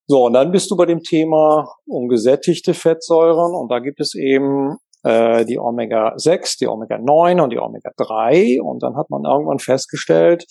[0.08, 4.78] So, und dann bist du bei dem Thema ungesättigte Fettsäuren und da gibt es eben
[5.03, 8.61] äh, die Omega-6, die Omega-9 und die Omega-3.
[8.61, 10.45] Und dann hat man irgendwann festgestellt,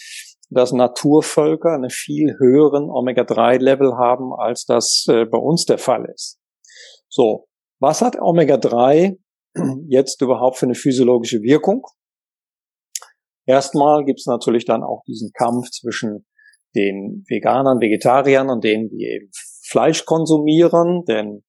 [0.50, 6.38] dass Naturvölker eine viel höheren Omega-3-Level haben, als das äh, bei uns der Fall ist.
[7.08, 7.46] So,
[7.80, 9.16] was hat Omega-3
[9.88, 11.82] jetzt überhaupt für eine physiologische Wirkung?
[13.46, 16.26] Erstmal gibt es natürlich dann auch diesen Kampf zwischen
[16.76, 19.30] den Veganern, Vegetariern und denen, die eben
[19.66, 21.42] Fleisch konsumieren, denn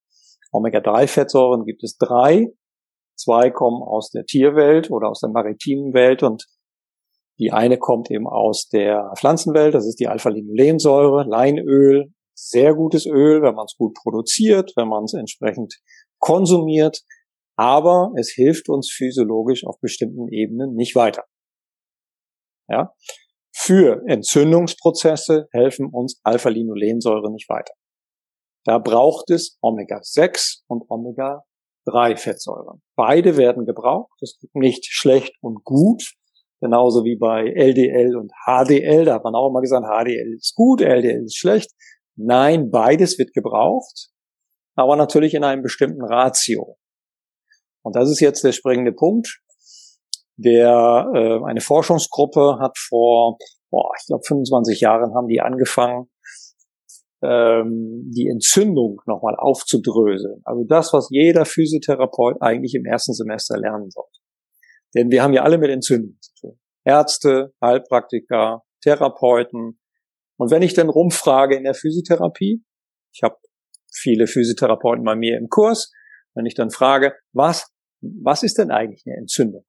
[0.52, 2.48] Omega-3-Fettsäuren gibt es drei.
[3.22, 6.46] Zwei kommen aus der Tierwelt oder aus der maritimen Welt und
[7.40, 13.42] die eine kommt eben aus der Pflanzenwelt, das ist die Alpha-Linolensäure, Leinöl, sehr gutes Öl,
[13.42, 15.76] wenn man es gut produziert, wenn man es entsprechend
[16.20, 17.02] konsumiert,
[17.56, 21.26] aber es hilft uns physiologisch auf bestimmten Ebenen nicht weiter.
[22.68, 22.94] Ja?
[23.54, 27.74] Für Entzündungsprozesse helfen uns Alpha-Linolensäure nicht weiter.
[28.66, 31.44] Da braucht es Omega-6 und Omega
[31.86, 32.82] drei Fettsäuren.
[32.96, 34.12] Beide werden gebraucht.
[34.20, 36.14] Das ist nicht schlecht und gut.
[36.62, 39.06] Genauso wie bei LDL und HDL.
[39.06, 41.72] Da hat man auch immer gesagt, HDL ist gut, LDL ist schlecht.
[42.16, 44.10] Nein, beides wird gebraucht.
[44.76, 46.78] Aber natürlich in einem bestimmten Ratio.
[47.84, 49.42] Und das ist jetzt der springende Punkt.
[50.38, 53.38] Der, äh, eine Forschungsgruppe hat vor,
[53.70, 56.10] boah, ich glaube 25 Jahren haben die angefangen,
[57.24, 60.42] ähm, die Entzündung nochmal aufzudröseln.
[60.44, 64.20] Also das, was jeder Physiotherapeut eigentlich im ersten Semester lernen sollte.
[64.96, 66.60] Denn wir haben ja alle mit Entzündungen zu tun.
[66.84, 69.80] Ärzte, Heilpraktiker, Therapeuten.
[70.38, 72.64] Und wenn ich dann rumfrage in der Physiotherapie,
[73.14, 73.36] ich habe
[73.94, 75.92] viele Physiotherapeuten bei mir im Kurs,
[76.34, 79.66] wenn ich dann frage, was, was ist denn eigentlich eine Entzündung?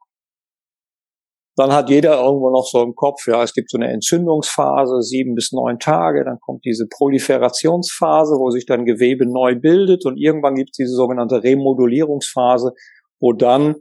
[1.56, 5.34] Dann hat jeder irgendwo noch so im Kopf, ja, es gibt so eine Entzündungsphase, sieben
[5.34, 10.54] bis neun Tage, dann kommt diese Proliferationsphase, wo sich dann Gewebe neu bildet und irgendwann
[10.54, 12.72] gibt es diese sogenannte Remodulierungsphase,
[13.20, 13.76] wo dann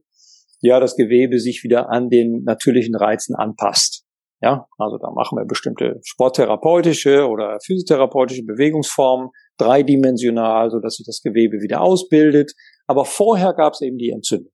[0.61, 4.03] ja das Gewebe sich wieder an den natürlichen Reizen anpasst.
[4.41, 11.21] Ja, also da machen wir bestimmte sporttherapeutische oder physiotherapeutische Bewegungsformen, dreidimensional, so dass sich das
[11.21, 12.53] Gewebe wieder ausbildet.
[12.87, 14.51] Aber vorher gab es eben die Entzündung.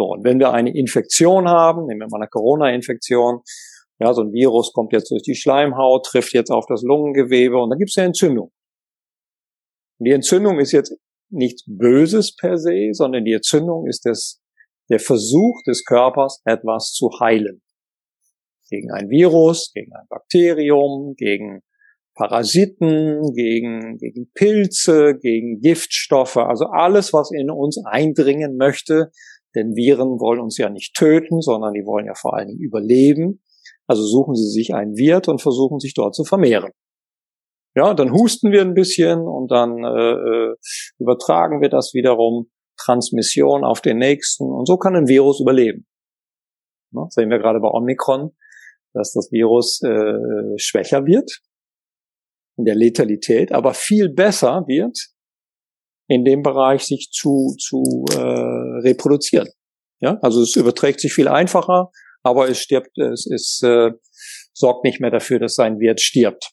[0.00, 3.40] So, und wenn wir eine Infektion haben, nehmen wir mal eine Corona-Infektion,
[3.98, 7.68] ja, so ein Virus kommt jetzt durch die Schleimhaut, trifft jetzt auf das Lungengewebe und
[7.68, 8.50] dann gibt es eine Entzündung.
[9.98, 10.96] Und die Entzündung ist jetzt
[11.28, 14.40] nichts Böses per se, sondern die Entzündung ist das,
[14.88, 17.60] der Versuch des Körpers, etwas zu heilen
[18.70, 21.60] gegen ein Virus, gegen ein Bakterium, gegen
[22.14, 29.10] Parasiten, gegen, gegen Pilze, gegen Giftstoffe, also alles, was in uns eindringen möchte,
[29.54, 33.42] denn Viren wollen uns ja nicht töten, sondern die wollen ja vor allen Dingen überleben.
[33.86, 36.72] Also suchen sie sich einen Wirt und versuchen sich dort zu vermehren.
[37.74, 40.54] Ja, dann husten wir ein bisschen und dann äh, äh
[40.98, 45.86] übertragen wir das wiederum, Transmission auf den nächsten und so kann ein Virus überleben.
[46.92, 48.32] Ne, sehen wir gerade bei Omikron
[48.92, 51.40] dass das Virus äh, schwächer wird
[52.56, 54.96] in der Letalität, aber viel besser wird
[56.08, 59.48] in dem Bereich sich zu, zu äh, reproduzieren.
[60.00, 61.90] Ja, also es überträgt sich viel einfacher,
[62.22, 63.90] aber es stirbt, es, es äh,
[64.52, 66.50] sorgt nicht mehr dafür, dass sein Wirt stirbt.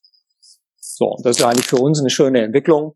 [0.77, 2.95] So, das ist eigentlich für uns eine schöne Entwicklung.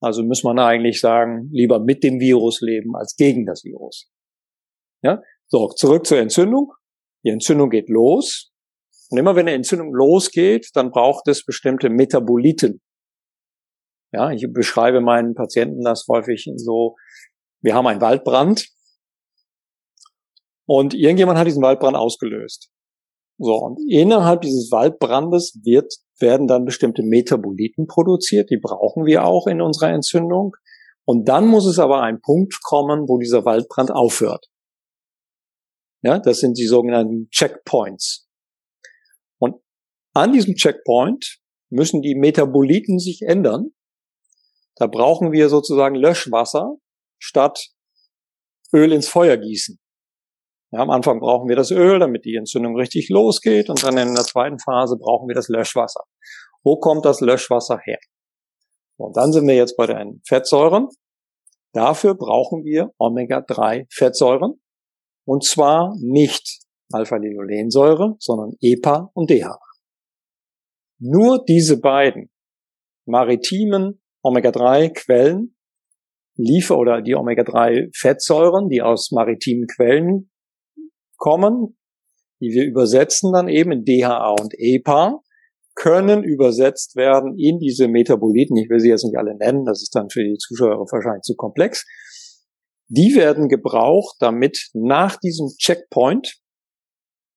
[0.00, 4.10] Also muss man eigentlich sagen, lieber mit dem Virus leben als gegen das Virus.
[5.02, 6.72] Ja, so zurück zur Entzündung.
[7.24, 8.52] Die Entzündung geht los.
[9.10, 12.80] Und immer wenn eine Entzündung losgeht, dann braucht es bestimmte Metaboliten.
[14.12, 16.96] Ja, ich beschreibe meinen Patienten das häufig so,
[17.66, 18.68] wir haben einen Waldbrand
[20.66, 22.70] und irgendjemand hat diesen Waldbrand ausgelöst.
[23.38, 29.48] So, und innerhalb dieses Waldbrandes wird, werden dann bestimmte Metaboliten produziert, die brauchen wir auch
[29.48, 30.54] in unserer Entzündung.
[31.04, 34.46] Und dann muss es aber ein Punkt kommen, wo dieser Waldbrand aufhört.
[36.02, 38.28] Ja, das sind die sogenannten Checkpoints.
[39.38, 39.56] Und
[40.14, 43.72] an diesem Checkpoint müssen die Metaboliten sich ändern.
[44.76, 46.76] Da brauchen wir sozusagen Löschwasser
[47.18, 47.68] statt
[48.72, 49.78] Öl ins Feuer gießen.
[50.72, 54.14] Ja, am Anfang brauchen wir das Öl, damit die Entzündung richtig losgeht und dann in
[54.14, 56.02] der zweiten Phase brauchen wir das Löschwasser.
[56.64, 57.98] Wo kommt das Löschwasser her?
[58.98, 60.88] Und dann sind wir jetzt bei den Fettsäuren.
[61.72, 64.60] Dafür brauchen wir Omega-3-Fettsäuren.
[65.26, 69.58] Und zwar nicht Alpha-Linolensäure, sondern EPA und DHA.
[70.98, 72.30] Nur diese beiden
[73.06, 75.55] maritimen Omega-3-Quellen
[76.36, 80.30] liefer oder die Omega-3-Fettsäuren, die aus maritimen Quellen
[81.16, 81.76] kommen,
[82.40, 85.20] die wir übersetzen dann eben in DHA und EPA,
[85.74, 88.56] können übersetzt werden in diese Metaboliten.
[88.56, 91.34] Ich will sie jetzt nicht alle nennen, das ist dann für die Zuschauer wahrscheinlich zu
[91.36, 91.84] komplex.
[92.88, 96.38] Die werden gebraucht, damit nach diesem Checkpoint,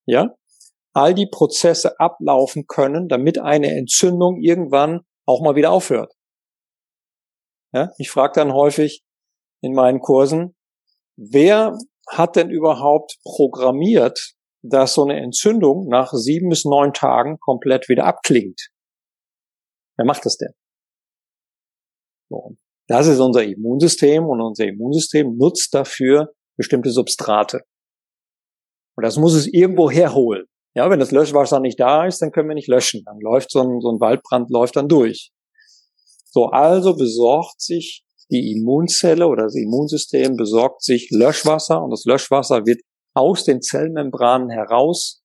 [0.05, 0.35] ja,
[0.93, 6.13] all die Prozesse ablaufen können, damit eine Entzündung irgendwann auch mal wieder aufhört.
[7.73, 9.03] Ja, ich frage dann häufig
[9.61, 10.55] in meinen Kursen,
[11.17, 11.77] wer
[12.09, 18.05] hat denn überhaupt programmiert, dass so eine Entzündung nach sieben bis neun Tagen komplett wieder
[18.05, 18.69] abklingt?
[19.97, 20.53] Wer macht das denn?
[22.29, 22.55] So.
[22.87, 27.61] Das ist unser Immunsystem und unser Immunsystem nutzt dafür bestimmte Substrate.
[28.97, 30.45] Und das muss es irgendwo herholen.
[30.75, 33.03] Ja, wenn das Löschwasser nicht da ist, dann können wir nicht löschen.
[33.05, 35.31] Dann läuft so ein, so ein Waldbrand läuft dann durch.
[36.39, 42.65] So, also besorgt sich die Immunzelle oder das Immunsystem besorgt sich Löschwasser und das Löschwasser
[42.65, 42.79] wird
[43.13, 45.21] aus den Zellmembranen heraus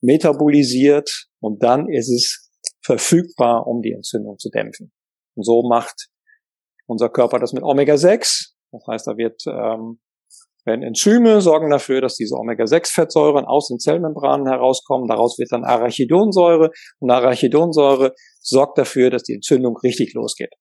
[0.00, 2.50] metabolisiert und dann ist es
[2.82, 4.90] verfügbar, um die Entzündung zu dämpfen.
[5.34, 6.08] Und so macht
[6.86, 8.52] unser Körper das mit Omega-6.
[8.72, 10.00] Das heißt, da wird, ähm,
[10.64, 15.08] werden Enzyme sorgen dafür, dass diese Omega-6-Fettsäuren aus den Zellmembranen herauskommen.
[15.08, 20.54] Daraus wird dann Arachidonsäure und Arachidonsäure sorgt dafür, dass die Entzündung richtig losgeht.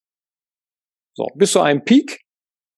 [1.15, 2.21] So, bis zu einem Peak.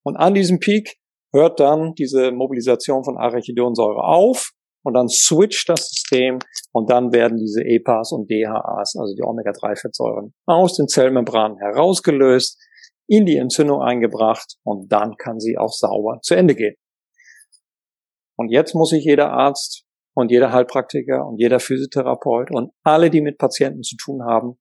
[0.04, 0.98] Und an diesem Peak
[1.34, 4.52] hört dann diese Mobilisation von Arachidonsäure auf
[4.84, 6.40] und dann switcht das System
[6.72, 12.60] und dann werden diese EPAs und DHAs, also die Omega-3-Fettsäuren, aus den Zellmembranen herausgelöst
[13.08, 16.76] in die Entzündung eingebracht und dann kann sie auch sauber zu Ende gehen.
[18.38, 19.86] Und jetzt muss sich jeder Arzt
[20.16, 24.58] und jeder Heilpraktiker und jeder Physiotherapeut und alle, die mit Patienten zu tun haben,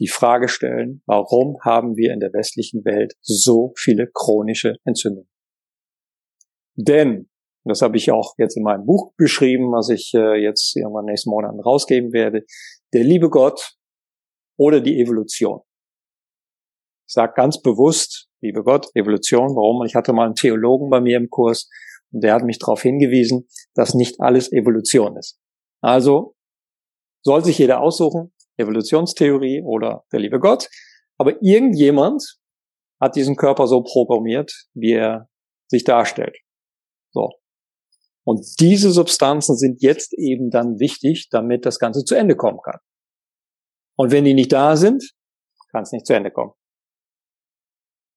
[0.00, 5.28] die Frage stellen, warum haben wir in der westlichen Welt so viele chronische Entzündungen?
[6.76, 7.30] Denn,
[7.64, 11.30] das habe ich auch jetzt in meinem Buch beschrieben, was ich äh, jetzt irgendwann nächsten
[11.30, 12.44] Monat rausgeben werde,
[12.92, 13.76] der liebe Gott
[14.58, 15.60] oder die Evolution
[17.06, 19.84] ich sage ganz bewusst, liebe Gott, Evolution, warum?
[19.84, 21.68] Ich hatte mal einen Theologen bei mir im Kurs
[22.12, 25.38] und der hat mich darauf hingewiesen, dass nicht alles Evolution ist.
[25.82, 26.34] Also
[27.22, 30.68] soll sich jeder aussuchen, Evolutionstheorie oder der liebe Gott.
[31.18, 32.38] Aber irgendjemand
[33.00, 35.28] hat diesen Körper so programmiert, wie er
[35.68, 36.36] sich darstellt.
[37.12, 37.30] So.
[38.24, 42.80] Und diese Substanzen sind jetzt eben dann wichtig, damit das Ganze zu Ende kommen kann.
[43.96, 45.12] Und wenn die nicht da sind,
[45.70, 46.52] kann es nicht zu Ende kommen.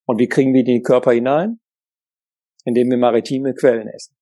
[0.06, 1.60] Und wie kriegen wir die in den Körper hinein?
[2.64, 4.16] Indem wir maritime Quellen essen.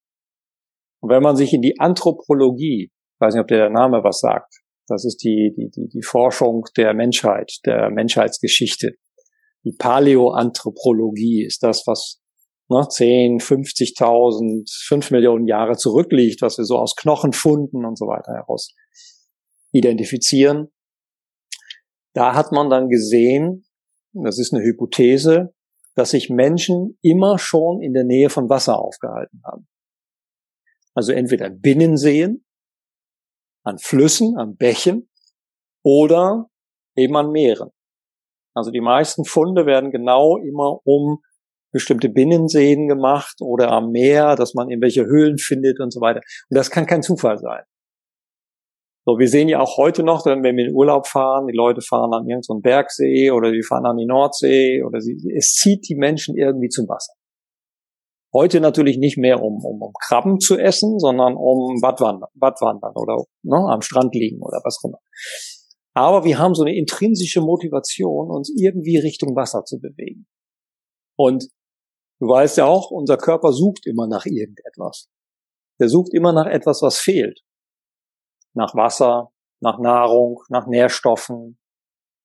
[1.01, 4.63] Und wenn man sich in die Anthropologie, ich weiß nicht, ob der Name was sagt,
[4.87, 8.93] das ist die, die, die, die Forschung der Menschheit, der Menschheitsgeschichte.
[9.65, 12.21] Die Paläoanthropologie ist das, was
[12.69, 18.33] ne, 10, 50.000, 5 Millionen Jahre zurückliegt, was wir so aus Knochenfunden und so weiter
[18.33, 18.75] heraus
[19.73, 20.69] identifizieren.
[22.15, 23.67] Da hat man dann gesehen,
[24.13, 25.53] das ist eine Hypothese,
[25.95, 29.67] dass sich Menschen immer schon in der Nähe von Wasser aufgehalten haben.
[30.95, 32.46] Also entweder Binnenseen,
[33.67, 35.11] an Flüssen, an Bächen
[35.83, 36.47] oder
[36.97, 37.71] eben an Meeren.
[38.55, 41.19] Also die meisten Funde werden genau immer um
[41.73, 46.21] bestimmte Binnenseen gemacht oder am Meer, dass man irgendwelche Höhlen findet und so weiter.
[46.49, 47.65] Und das kann kein Zufall sein.
[49.05, 51.81] So, wir sehen ja auch heute noch, wenn wir in den Urlaub fahren, die Leute
[51.81, 55.95] fahren an irgendeinen Bergsee oder die fahren an die Nordsee oder sie, es zieht die
[55.95, 57.13] Menschen irgendwie zum Wasser.
[58.37, 63.25] Heute natürlich nicht mehr, um, um, um Krabben zu essen, sondern um Badwandern, Badwandern oder
[63.43, 64.99] ne, am Strand liegen oder was auch immer.
[65.95, 70.27] Aber wir haben so eine intrinsische Motivation, uns irgendwie Richtung Wasser zu bewegen.
[71.17, 71.49] Und
[72.21, 75.09] du weißt ja auch, unser Körper sucht immer nach irgendetwas.
[75.81, 77.41] Der sucht immer nach etwas, was fehlt.
[78.53, 81.59] Nach Wasser, nach Nahrung, nach Nährstoffen,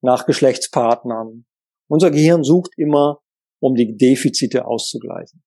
[0.01, 1.45] nach Geschlechtspartnern.
[1.89, 3.21] Unser Gehirn sucht immer,
[3.61, 5.41] um die Defizite auszugleichen.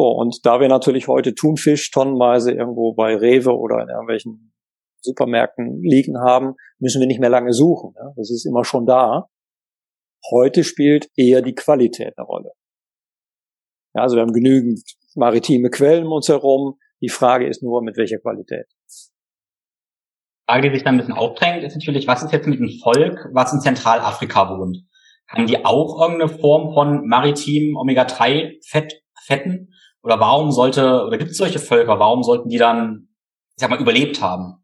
[0.00, 4.54] So, und da wir natürlich heute Thunfisch tonnenweise irgendwo bei Rewe oder in irgendwelchen
[5.02, 7.92] Supermärkten liegen haben, müssen wir nicht mehr lange suchen.
[7.98, 8.10] Ja?
[8.16, 9.26] Das ist immer schon da.
[10.30, 12.52] Heute spielt eher die Qualität eine Rolle.
[13.94, 14.80] Ja, also wir haben genügend
[15.16, 16.78] maritime Quellen um uns herum.
[17.02, 18.68] Die Frage ist nur, mit welcher Qualität.
[20.48, 23.28] Frage, die sich dann ein bisschen aufdrängt, ist natürlich, was ist jetzt mit dem Volk,
[23.34, 24.78] was in Zentralafrika wohnt?
[25.28, 29.69] Haben die auch irgendeine Form von maritimen Omega-3-Fetten?
[30.02, 33.08] Oder warum sollte, oder gibt es solche Völker, warum sollten die dann,
[33.56, 34.60] ich sag mal, überlebt haben?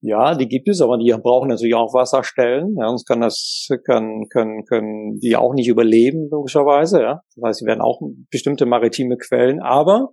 [0.00, 2.76] Ja, die gibt es, aber die brauchen natürlich auch Wasserstellen.
[2.78, 7.02] Ja, sonst kann das, können, können, können die auch nicht überleben, logischerweise.
[7.02, 7.22] Ja.
[7.34, 9.60] Das heißt, sie werden auch bestimmte maritime Quellen.
[9.60, 10.10] Aber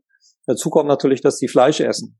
[0.48, 2.20] dazu kommt natürlich, dass sie Fleisch essen.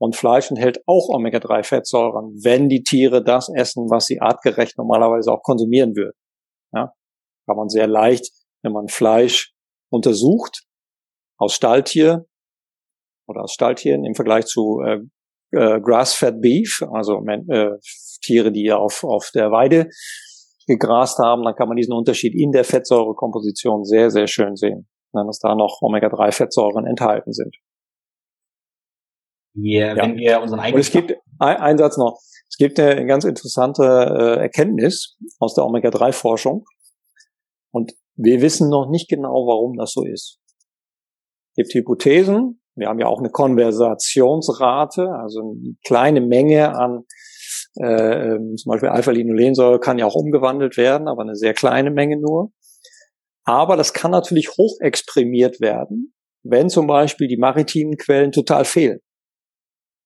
[0.00, 5.42] Und Fleisch enthält auch Omega-3-Fettsäuren, wenn die Tiere das essen, was sie artgerecht normalerweise auch
[5.42, 6.18] konsumieren würden.
[6.74, 6.92] Ja.
[7.46, 8.32] Kann man sehr leicht,
[8.64, 9.51] wenn man Fleisch
[9.92, 10.64] untersucht,
[11.38, 12.26] aus Stalltier
[13.26, 14.98] oder aus Stalltieren im Vergleich zu äh,
[15.52, 17.78] äh, Grass-Fed Beef, also äh,
[18.22, 19.88] Tiere, die auf, auf der Weide
[20.66, 25.40] gegrast haben, dann kann man diesen Unterschied in der Fettsäurekomposition sehr, sehr schön sehen, dass
[25.40, 27.54] da noch Omega-3-Fettsäuren enthalten sind.
[29.54, 30.02] Yeah, ja.
[30.02, 32.18] Wenn wir unseren eigenen Und es gibt ein, ein Satz noch.
[32.48, 36.64] Es gibt eine ganz interessante äh, Erkenntnis aus der Omega-3-Forschung.
[37.70, 40.38] Und wir wissen noch nicht genau, warum das so ist.
[41.50, 47.04] Es gibt Hypothesen, wir haben ja auch eine Konversationsrate, also eine kleine Menge an
[47.80, 52.18] äh, ähm, zum Beispiel Alpha-Linolensäure kann ja auch umgewandelt werden, aber eine sehr kleine Menge
[52.18, 52.52] nur.
[53.44, 59.00] Aber das kann natürlich hochexprimiert werden, wenn zum Beispiel die maritimen Quellen total fehlen.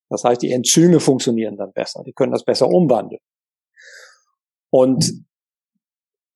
[0.08, 3.20] Das heißt, die Enzyme funktionieren dann besser, die können das besser umwandeln.
[4.70, 5.25] Und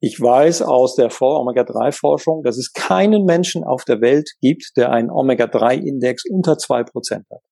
[0.02, 5.10] ich weiß aus der Omega-3-Forschung, dass es keinen Menschen auf der Welt gibt, der einen
[5.10, 7.42] Omega-3-Index unter zwei Prozent hat.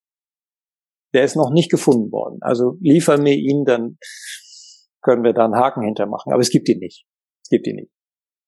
[1.13, 2.39] Der ist noch nicht gefunden worden.
[2.41, 3.99] Also liefern wir ihn, dann
[5.03, 6.33] können wir da einen Haken hintermachen.
[6.33, 7.07] Aber es gibt ihn nicht.
[7.43, 7.93] Es gibt ihn nicht.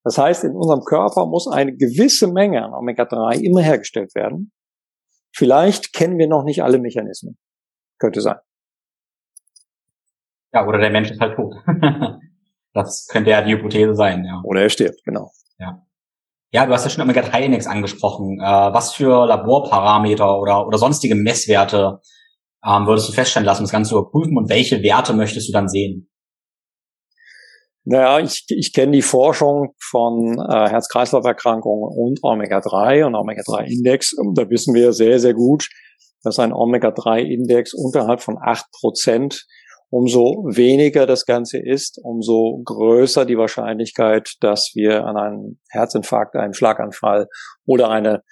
[0.02, 4.50] Das heißt, in unserem Körper muss eine gewisse Menge an Omega-3 immer hergestellt werden.
[5.34, 7.38] Vielleicht kennen wir noch nicht alle Mechanismen.
[7.98, 8.38] Könnte sein.
[10.52, 11.54] Ja, oder der Mensch ist halt tot.
[12.72, 14.40] Das könnte ja die Hypothese sein, ja.
[14.44, 15.30] Oder er stirbt, genau.
[15.58, 15.82] Ja.
[16.52, 18.40] Ja, du hast ja schon Omega-3-Index angesprochen.
[18.40, 22.00] Äh, was für Laborparameter oder, oder sonstige Messwerte
[22.64, 26.10] ähm, würdest du feststellen lassen, das Ganze überprüfen und welche Werte möchtest du dann sehen?
[27.84, 34.16] Naja, ich, ich kenne die Forschung von äh, Herz-Kreislauf-Erkrankungen und Omega-3 und Omega-3-Index.
[34.34, 35.68] Da wissen wir sehr, sehr gut,
[36.22, 39.46] dass ein Omega-3-Index unterhalb von acht Prozent
[39.90, 46.54] umso weniger das Ganze ist, umso größer die Wahrscheinlichkeit, dass wir an einen Herzinfarkt, einen
[46.54, 47.28] Schlaganfall
[47.66, 48.22] oder eine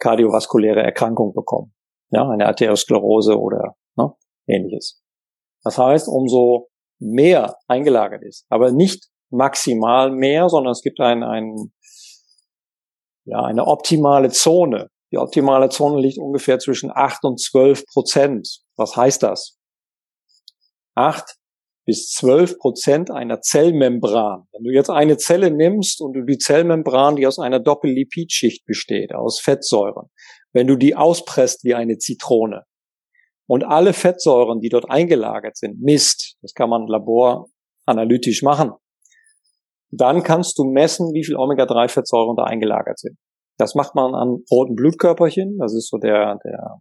[0.00, 1.72] kardiovaskuläre Erkrankung bekommen.
[2.10, 4.12] Ja, eine Arteriosklerose oder ne,
[4.48, 5.00] ähnliches.
[5.62, 6.68] Das heißt, umso
[6.98, 11.72] mehr eingelagert ist, aber nicht maximal mehr, sondern es gibt ein, ein,
[13.24, 14.88] ja, eine optimale Zone.
[15.12, 18.62] Die optimale Zone liegt ungefähr zwischen 8 und 12 Prozent.
[18.76, 19.59] Was heißt das?
[21.00, 21.36] 8
[21.86, 24.46] bis 12 Prozent einer Zellmembran.
[24.52, 29.14] Wenn du jetzt eine Zelle nimmst und du die Zellmembran, die aus einer Doppellipidschicht besteht,
[29.14, 30.08] aus Fettsäuren,
[30.52, 32.64] wenn du die auspresst wie eine Zitrone
[33.48, 38.72] und alle Fettsäuren, die dort eingelagert sind, misst, das kann man laboranalytisch machen,
[39.90, 43.16] dann kannst du messen, wie viel Omega-3-Fettsäuren da eingelagert sind.
[43.58, 45.58] Das macht man an roten Blutkörperchen.
[45.58, 46.80] Das ist so der, der,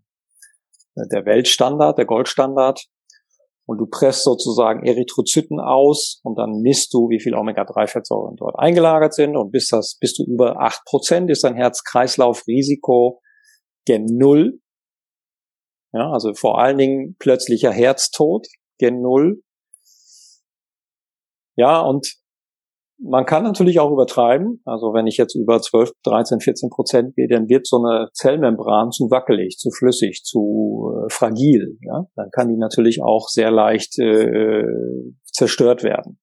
[1.11, 2.85] der Weltstandard, der Goldstandard.
[3.69, 9.13] Und du presst sozusagen Erythrozyten aus und dann misst du, wie viel Omega-3-Fettsäuren dort eingelagert
[9.13, 9.37] sind.
[9.37, 13.21] Und bis das, bist du über acht Prozent, ist dein Herz-Kreislauf-Risiko
[13.85, 14.59] gen Null.
[15.93, 18.47] Ja, also vor allen Dingen plötzlicher Herztod
[18.79, 19.43] gen Null.
[21.55, 22.15] Ja, und
[23.01, 24.61] man kann natürlich auch übertreiben.
[24.65, 28.91] Also wenn ich jetzt über 12, 13, 14 Prozent gehe, dann wird so eine Zellmembran
[28.91, 31.77] zu wackelig, zu flüssig, zu äh, fragil.
[31.81, 32.05] Ja?
[32.15, 34.63] Dann kann die natürlich auch sehr leicht äh,
[35.25, 36.19] zerstört werden.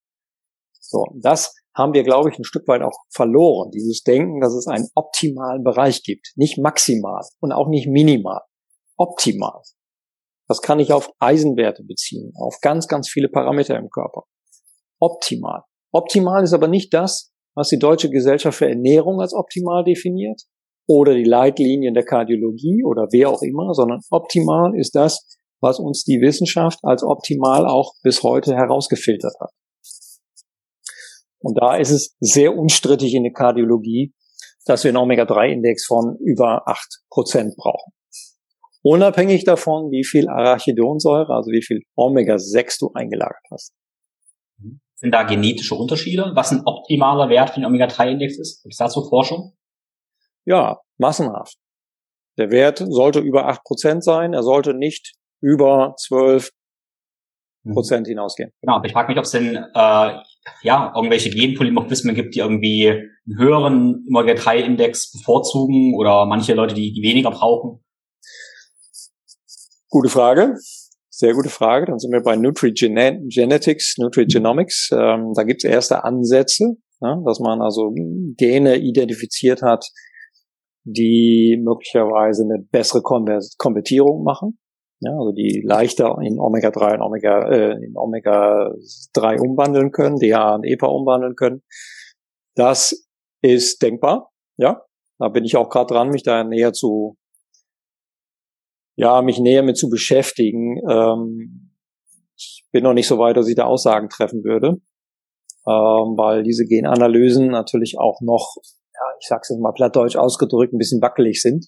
[0.78, 3.70] So, das haben wir, glaube ich, ein Stück weit auch verloren.
[3.70, 6.32] Dieses Denken, dass es einen optimalen Bereich gibt.
[6.36, 8.40] Nicht maximal und auch nicht minimal.
[8.96, 9.60] Optimal.
[10.48, 14.22] Das kann ich auf Eisenwerte beziehen, auf ganz, ganz viele Parameter im Körper.
[15.00, 15.64] Optimal.
[15.92, 20.42] Optimal ist aber nicht das, was die Deutsche Gesellschaft für Ernährung als optimal definiert
[20.86, 26.04] oder die Leitlinien der Kardiologie oder wer auch immer, sondern optimal ist das, was uns
[26.04, 29.50] die Wissenschaft als optimal auch bis heute herausgefiltert hat.
[31.40, 34.12] Und da ist es sehr unstrittig in der Kardiologie,
[34.64, 37.92] dass wir einen Omega-3-Index von über acht Prozent brauchen.
[38.82, 43.72] Unabhängig davon, wie viel Arachidonsäure, also wie viel Omega-6 du eingelagert hast.
[44.96, 48.62] Sind da genetische Unterschiede, was ein optimaler Wert für den Omega-3-Index ist?
[48.62, 49.54] Gibt es dazu Forschung?
[50.46, 51.58] Ja, massenhaft.
[52.38, 54.32] Der Wert sollte über acht Prozent sein.
[54.32, 56.50] Er sollte nicht über zwölf
[57.62, 57.74] mhm.
[57.74, 58.52] Prozent hinausgehen.
[58.62, 60.20] Genau, aber ich frage mich, ob es denn äh,
[60.62, 67.02] ja irgendwelche Genpolymorphismen gibt, die irgendwie einen höheren Omega-3-Index bevorzugen oder manche Leute, die, die
[67.02, 67.84] weniger brauchen.
[69.90, 70.54] Gute Frage.
[71.18, 71.86] Sehr gute Frage.
[71.86, 74.90] Dann sind wir bei Nutrigenetics, Nutrigenomics.
[74.92, 77.90] Ähm, da gibt es erste Ansätze, ja, dass man also
[78.36, 79.86] Gene identifiziert hat,
[80.84, 84.58] die möglicherweise eine bessere Konvertierung machen.
[85.00, 90.64] Ja, also die leichter in Omega-3 und Omega, äh, in Omega-3 umwandeln können, DHA und
[90.64, 91.62] EPA umwandeln können.
[92.56, 93.08] Das
[93.40, 94.32] ist denkbar.
[94.58, 94.82] Ja,
[95.18, 97.16] da bin ich auch gerade dran, mich da näher zu
[98.96, 100.80] ja, mich näher mit zu beschäftigen.
[100.90, 101.72] Ähm,
[102.36, 104.80] ich bin noch nicht so weit, dass ich da Aussagen treffen würde,
[105.66, 108.56] ähm, weil diese Genanalysen natürlich auch noch,
[108.94, 111.66] ja, ich sag's jetzt mal plattdeutsch ausgedrückt, ein bisschen wackelig sind.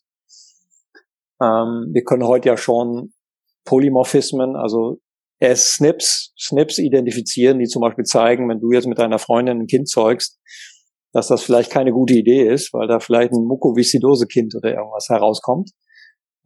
[1.40, 3.12] Ähm, wir können heute ja schon
[3.64, 4.98] Polymorphismen, also
[5.40, 9.88] S-Snips, Snips identifizieren, die zum Beispiel zeigen, wenn du jetzt mit deiner Freundin ein Kind
[9.88, 10.40] zeugst,
[11.12, 15.70] dass das vielleicht keine gute Idee ist, weil da vielleicht ein Mukoviszidose-Kind oder irgendwas herauskommt.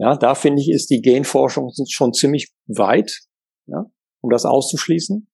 [0.02, 3.20] Ja, da finde ich, ist die Genforschung schon ziemlich weit,
[3.66, 3.84] ja,
[4.20, 5.28] um das auszuschließen.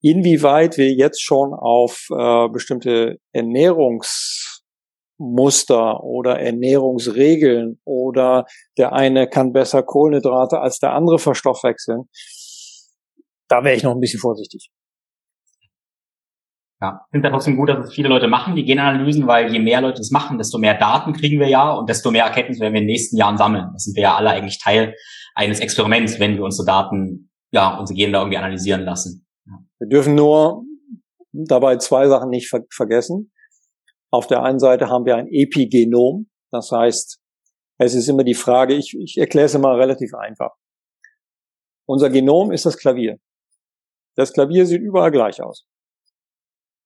[0.00, 8.46] Inwieweit wir jetzt schon auf äh, bestimmte Ernährungsmuster oder Ernährungsregeln oder
[8.78, 12.04] der eine kann besser Kohlenhydrate als der andere verstoffwechseln,
[13.48, 14.70] da wäre ich noch ein bisschen vorsichtig.
[16.86, 19.58] Ja, ich finde ja trotzdem gut, dass es viele Leute machen, die Genanalysen, weil je
[19.58, 22.74] mehr Leute das machen, desto mehr Daten kriegen wir ja und desto mehr Erkenntnisse werden
[22.74, 23.70] wir in den nächsten Jahren sammeln.
[23.72, 24.94] Das sind wir ja alle eigentlich Teil
[25.34, 29.26] eines Experiments, wenn wir unsere Daten, ja, unsere Gene da irgendwie analysieren lassen.
[29.46, 29.52] Ja.
[29.80, 30.62] Wir dürfen nur
[31.32, 33.32] dabei zwei Sachen nicht ver vergessen.
[34.10, 37.20] Auf der einen Seite haben wir ein Epigenom, das heißt,
[37.78, 40.52] es ist immer die Frage, ich, ich erkläre es immer relativ einfach.
[41.86, 43.18] Unser Genom ist das Klavier.
[44.16, 45.66] Das Klavier sieht überall gleich aus.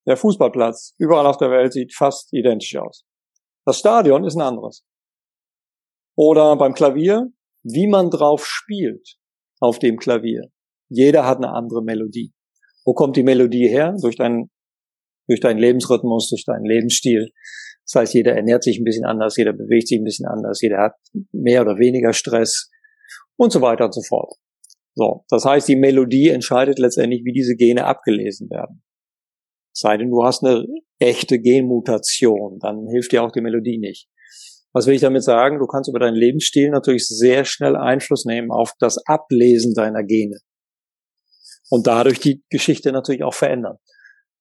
[0.06, 3.04] Der Fußballplatz überall auf der Welt sieht fast identisch aus.
[3.66, 4.84] Das Stadion ist ein anderes.
[6.16, 7.28] Oder beim Klavier,
[7.62, 9.16] wie man drauf spielt
[9.60, 10.50] auf dem Klavier.
[10.88, 12.32] Jeder hat eine andere Melodie.
[12.84, 13.94] Wo kommt die Melodie her?
[14.00, 14.50] Durch deinen,
[15.28, 17.30] durch deinen Lebensrhythmus, durch deinen Lebensstil.
[17.84, 20.78] Das heißt, jeder ernährt sich ein bisschen anders, jeder bewegt sich ein bisschen anders, jeder
[20.78, 20.94] hat
[21.32, 22.70] mehr oder weniger Stress
[23.36, 24.34] und so weiter und so fort.
[24.94, 25.24] So.
[25.28, 28.82] Das heißt, die Melodie entscheidet letztendlich, wie diese Gene abgelesen werden.
[29.72, 30.66] Sei denn, du hast eine
[30.98, 34.08] echte Genmutation, dann hilft dir auch die Melodie nicht.
[34.72, 35.58] Was will ich damit sagen?
[35.58, 40.38] Du kannst über deinen Lebensstil natürlich sehr schnell Einfluss nehmen auf das Ablesen deiner Gene.
[41.70, 43.78] Und dadurch die Geschichte natürlich auch verändern.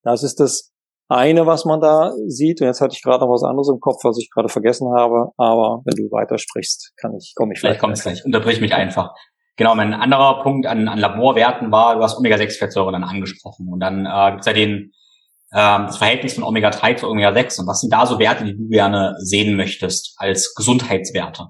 [0.02, 0.72] Das ist das
[1.08, 2.60] eine, was man da sieht.
[2.60, 5.30] Und jetzt hatte ich gerade noch was anderes im Kopf, was ich gerade vergessen habe.
[5.36, 7.80] Aber wenn du weitersprichst, kann ich, komme ich vielleicht.
[7.80, 8.24] Vielleicht kommt es gleich.
[8.24, 9.12] Unterbrich mich einfach.
[9.56, 13.68] Genau, mein anderer Punkt an, an Laborwerten war, du hast Omega-6-Fettsäuren dann angesprochen.
[13.68, 14.92] Und dann äh, gibt es ja den,
[15.50, 17.60] äh, das Verhältnis von Omega-3 zu Omega-6.
[17.60, 21.48] Und was sind da so Werte, die du gerne sehen möchtest als Gesundheitswerte?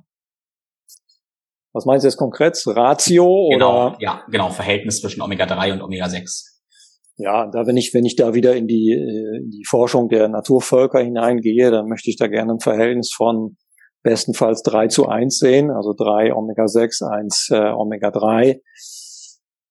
[1.72, 2.57] Was meinst du jetzt konkret?
[2.66, 3.96] Ratio genau, oder?
[4.01, 6.51] Ja, genau, Verhältnis zwischen Omega-3 und Omega-6.
[7.16, 10.28] Ja, da wenn ich, wenn ich da wieder in die, äh, in die Forschung der
[10.28, 13.57] Naturvölker hineingehe, dann möchte ich da gerne ein Verhältnis von
[14.03, 18.61] bestenfalls 3 zu 1 sehen, also 3 Omega-6, 1 äh, Omega-3.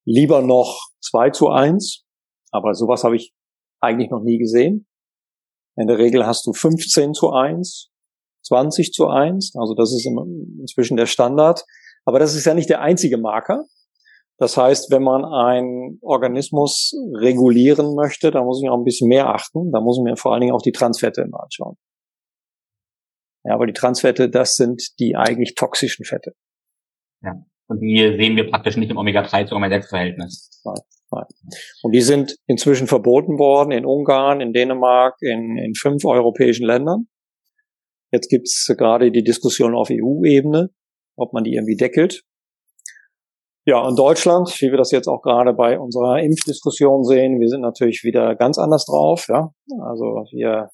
[0.06, 2.06] Lieber noch 2 zu 1,
[2.52, 3.34] aber sowas habe ich
[3.82, 4.88] eigentlich noch nie gesehen.
[5.76, 7.90] In der Regel hast du 15 zu 1,
[8.46, 11.64] 20 zu 1, also das ist inzwischen der Standard.
[12.06, 13.66] Aber das ist ja nicht der einzige Marker.
[14.38, 19.28] Das heißt, wenn man einen Organismus regulieren möchte, da muss ich auch ein bisschen mehr
[19.28, 19.72] achten.
[19.72, 21.76] Da muss ich mir vor allen Dingen auch die Transfette immer anschauen.
[23.44, 26.34] Ja, aber die Transfette, das sind die eigentlich toxischen Fette.
[27.22, 27.34] Ja.
[27.68, 30.62] Und die sehen wir praktisch nicht im Omega-3 zu Omega-6-Verhältnis.
[31.12, 31.26] Nein.
[31.82, 37.08] Und die sind inzwischen verboten worden in Ungarn, in Dänemark, in, in fünf europäischen Ländern.
[38.12, 40.70] Jetzt gibt's gerade die Diskussion auf EU-Ebene,
[41.16, 42.24] ob man die irgendwie deckelt.
[43.66, 47.62] Ja, und Deutschland, wie wir das jetzt auch gerade bei unserer Impfdiskussion sehen, wir sind
[47.62, 49.26] natürlich wieder ganz anders drauf.
[49.28, 49.52] Ja,
[49.82, 50.70] also wir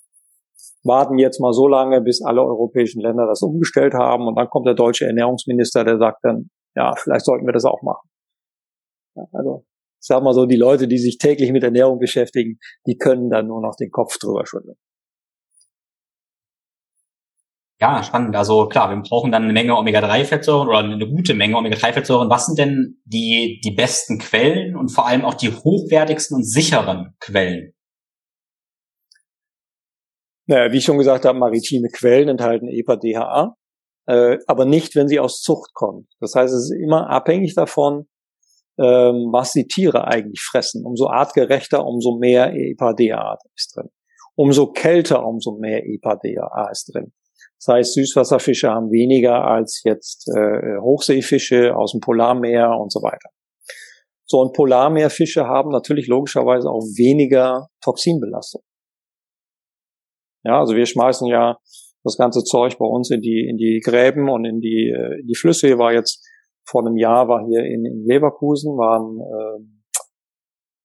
[0.83, 4.67] warten jetzt mal so lange, bis alle europäischen Länder das umgestellt haben und dann kommt
[4.67, 8.07] der deutsche Ernährungsminister, der sagt dann, ja, vielleicht sollten wir das auch machen.
[9.15, 9.65] Ja, also
[10.05, 13.47] ich sag mal so, die Leute, die sich täglich mit Ernährung beschäftigen, die können dann
[13.47, 14.75] nur noch den Kopf drüber schütteln.
[17.81, 18.35] Ja, spannend.
[18.35, 22.29] Also klar, wir brauchen dann eine Menge Omega-3-Fettsäuren oder eine gute Menge Omega-3-Fettsäuren.
[22.29, 27.15] Was sind denn die, die besten Quellen und vor allem auch die hochwertigsten und sicheren
[27.19, 27.73] Quellen?
[30.45, 33.55] Naja, wie ich schon gesagt habe, maritime Quellen enthalten EPA-DHA,
[34.05, 36.07] äh, aber nicht, wenn sie aus Zucht kommen.
[36.19, 38.05] Das heißt, es ist immer abhängig davon,
[38.77, 40.85] ähm, was die Tiere eigentlich fressen.
[40.85, 43.89] Umso artgerechter, umso mehr EPA-DHA ist drin.
[44.35, 47.13] Umso kälter, umso mehr EPA-DHA ist drin.
[47.57, 53.29] Das heißt, Süßwasserfische haben weniger als jetzt äh, Hochseefische aus dem Polarmeer und so weiter.
[54.27, 58.61] So, und Polarmeerfische haben natürlich logischerweise auch weniger Toxinbelastung.
[60.43, 61.57] Ja, also wir schmeißen ja
[62.03, 65.27] das ganze Zeug bei uns in die, in die Gräben und in die, äh, in
[65.27, 65.67] die Flüsse.
[65.67, 66.23] Hier war jetzt
[66.65, 69.89] vor einem Jahr war hier in, in Leverkusen war, ein, äh,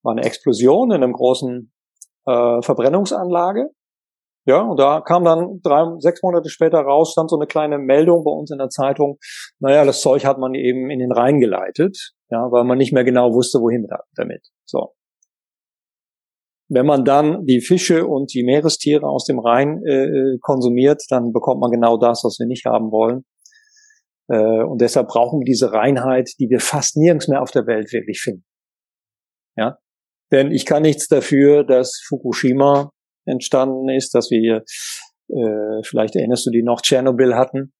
[0.03, 1.73] war eine Explosion in einem großen
[2.27, 3.71] äh, Verbrennungsanlage.
[4.47, 8.25] Ja, und da kam dann drei, sechs Monate später raus, stand so eine kleine Meldung
[8.25, 9.19] bei uns in der Zeitung.
[9.59, 13.05] Naja, das Zeug hat man eben in den Rhein geleitet, ja, weil man nicht mehr
[13.05, 14.49] genau wusste, wohin damit.
[14.65, 14.95] So.
[16.69, 21.61] Wenn man dann die Fische und die Meerestiere aus dem Rhein äh, konsumiert, dann bekommt
[21.61, 23.25] man genau das, was wir nicht haben wollen.
[24.31, 27.93] Äh, und deshalb brauchen wir diese Reinheit, die wir fast nirgends mehr auf der Welt
[27.93, 28.45] wirklich finden.
[29.57, 29.79] Ja,
[30.31, 32.91] denn ich kann nichts dafür, dass Fukushima
[33.27, 34.63] entstanden ist, dass wir
[35.29, 37.73] äh, vielleicht erinnerst du die noch Tschernobyl hatten.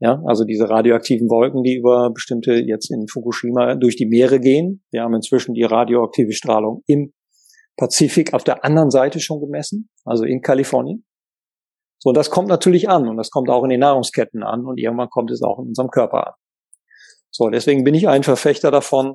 [0.00, 4.82] Ja, also diese radioaktiven Wolken, die über bestimmte jetzt in Fukushima durch die Meere gehen.
[4.90, 7.12] Wir haben inzwischen die radioaktive Strahlung im
[7.76, 11.04] Pazifik auf der anderen Seite schon gemessen, also in Kalifornien.
[12.02, 14.76] So, und das kommt natürlich an und das kommt auch in den Nahrungsketten an und
[14.76, 16.34] irgendwann kommt es auch in unserem Körper an.
[17.30, 19.14] So, deswegen bin ich ein Verfechter davon.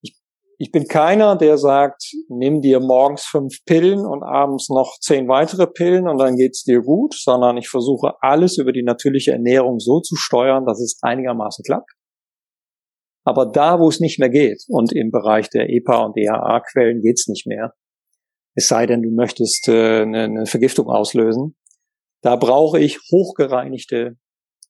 [0.00, 0.16] Ich,
[0.56, 5.66] ich bin keiner, der sagt, nimm dir morgens fünf Pillen und abends noch zehn weitere
[5.66, 10.00] Pillen und dann geht's dir gut, sondern ich versuche alles über die natürliche Ernährung so
[10.00, 11.90] zu steuern, dass es einigermaßen klappt.
[13.26, 17.28] Aber da, wo es nicht mehr geht, und im Bereich der EPA und DHA-Quellen geht's
[17.28, 17.74] nicht mehr,
[18.58, 21.54] es sei denn, du möchtest äh, eine, eine Vergiftung auslösen,
[22.22, 24.16] da brauche ich hochgereinigte,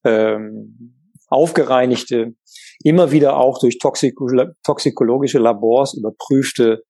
[0.04, 0.94] ähm,
[1.28, 2.34] aufgereinigte,
[2.82, 6.84] immer wieder auch durch toxikologische Labors überprüfte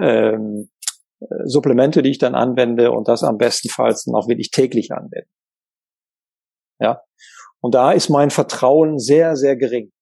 [0.00, 0.70] ähm,
[1.44, 5.26] Supplemente, die ich dann anwende und das am bestenfalls dann auch wirklich täglich anwende.
[6.78, 7.02] Ja.
[7.60, 9.92] Und da ist mein Vertrauen sehr, sehr gering.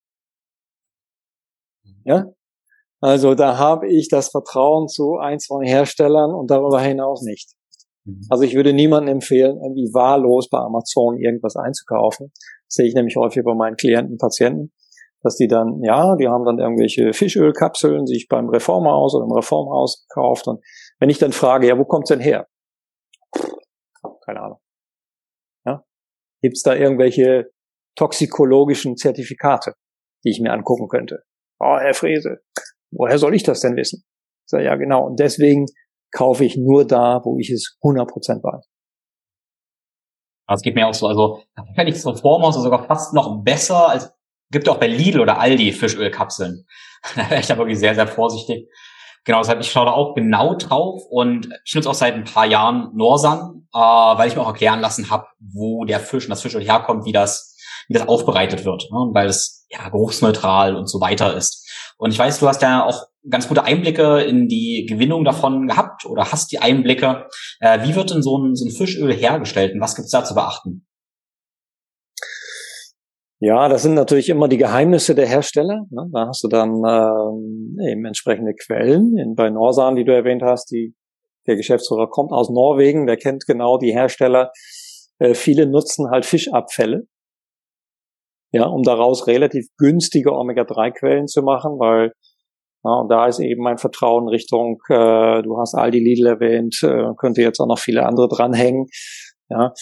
[2.05, 2.27] Ja?
[3.01, 7.55] Also da habe ich das Vertrauen zu ein, zwei Herstellern und darüber hinaus nicht.
[8.05, 8.21] Mhm.
[8.31, 12.31] Also ich würde niemandem empfehlen, irgendwie wahllos bei Amazon irgendwas einzukaufen.
[12.35, 14.73] Das sehe ich nämlich häufig bei meinen Klienten, Patienten,
[15.23, 20.07] dass die dann, ja, die haben dann irgendwelche Fischölkapseln sich beim Reformhaus oder im Reformhaus
[20.09, 20.47] gekauft.
[20.47, 20.63] Und
[20.99, 22.47] wenn ich dann frage, ja, wo kommt's denn her?
[24.25, 24.59] Keine Ahnung.
[25.65, 25.85] Ja?
[26.43, 27.51] Gibt da irgendwelche
[27.97, 29.75] toxikologischen Zertifikate,
[30.25, 31.23] die ich mir angucken könnte?
[31.61, 32.41] Oh, Herr Frese,
[32.91, 34.05] woher soll ich das denn wissen?
[34.47, 35.07] Ich sage, ja, genau.
[35.07, 35.67] Und deswegen
[36.15, 38.67] kaufe ich nur da, wo ich es 100% weiß.
[40.47, 41.43] Also es geht mir auch so, also
[41.75, 44.15] wenn ich es so vormache, sogar fast noch besser als
[44.51, 46.67] gibt auch bei Lidl oder Aldi Fischölkapseln.
[47.17, 48.69] da wäre ich da wirklich sehr, sehr vorsichtig.
[49.25, 52.45] Genau, deshalb ich schaue da auch genau drauf und ich nutze auch seit ein paar
[52.45, 56.43] Jahren Norsan, äh, weil ich mir auch erklären lassen habe, wo der Fisch und das
[56.43, 57.57] Fischöl herkommt, wie das,
[57.89, 58.99] wie das aufbereitet wird, ne?
[59.13, 61.67] weil es ja geruchsneutral und so weiter ist.
[61.97, 66.05] Und ich weiß, du hast ja auch ganz gute Einblicke in die Gewinnung davon gehabt
[66.07, 67.27] oder hast die Einblicke.
[67.61, 70.35] Äh, wie wird denn so ein, so ein Fischöl hergestellt und was gibt's da zu
[70.35, 70.87] beachten?
[73.41, 75.85] Ja, das sind natürlich immer die Geheimnisse der Hersteller.
[75.91, 76.09] Ne?
[76.13, 79.19] Da hast du dann ähm, eben entsprechende Quellen.
[79.19, 80.95] In, bei Norsan, die du erwähnt hast, die,
[81.47, 84.51] der Geschäftsführer kommt aus Norwegen, der kennt genau die Hersteller.
[85.19, 87.07] Äh, viele nutzen halt Fischabfälle
[88.55, 92.13] ja, um daraus relativ günstige Omega-3-Quellen zu machen, weil
[92.85, 97.15] ja, und da ist eben mein Vertrauen Richtung, äh, du hast Aldi Lidl erwähnt, äh,
[97.17, 98.87] könnte jetzt auch noch viele andere dranhängen.
[99.49, 99.73] Ja,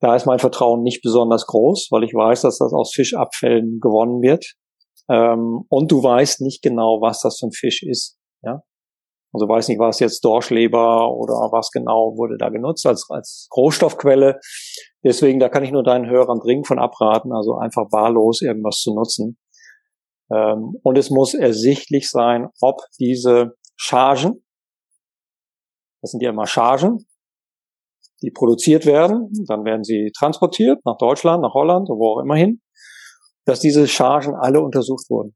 [0.00, 4.22] da ist mein Vertrauen nicht besonders groß, weil ich weiß, dass das aus Fischabfällen gewonnen
[4.22, 4.54] wird.
[5.10, 8.18] Ähm, und du weißt nicht genau, was das für ein Fisch ist.
[8.42, 8.62] Ja,
[9.32, 14.40] also weiß nicht, was jetzt Dorschleber oder was genau wurde da genutzt als, als Rohstoffquelle.
[15.04, 18.94] Deswegen, da kann ich nur deinen Hörern dringend von abraten, also einfach wahllos irgendwas zu
[18.94, 19.38] nutzen.
[20.30, 24.44] Ähm, und es muss ersichtlich sein, ob diese Chargen,
[26.02, 27.06] das sind ja immer Chargen,
[28.22, 32.60] die produziert werden, dann werden sie transportiert nach Deutschland, nach Holland, wo auch immer hin,
[33.44, 35.34] dass diese Chargen alle untersucht wurden.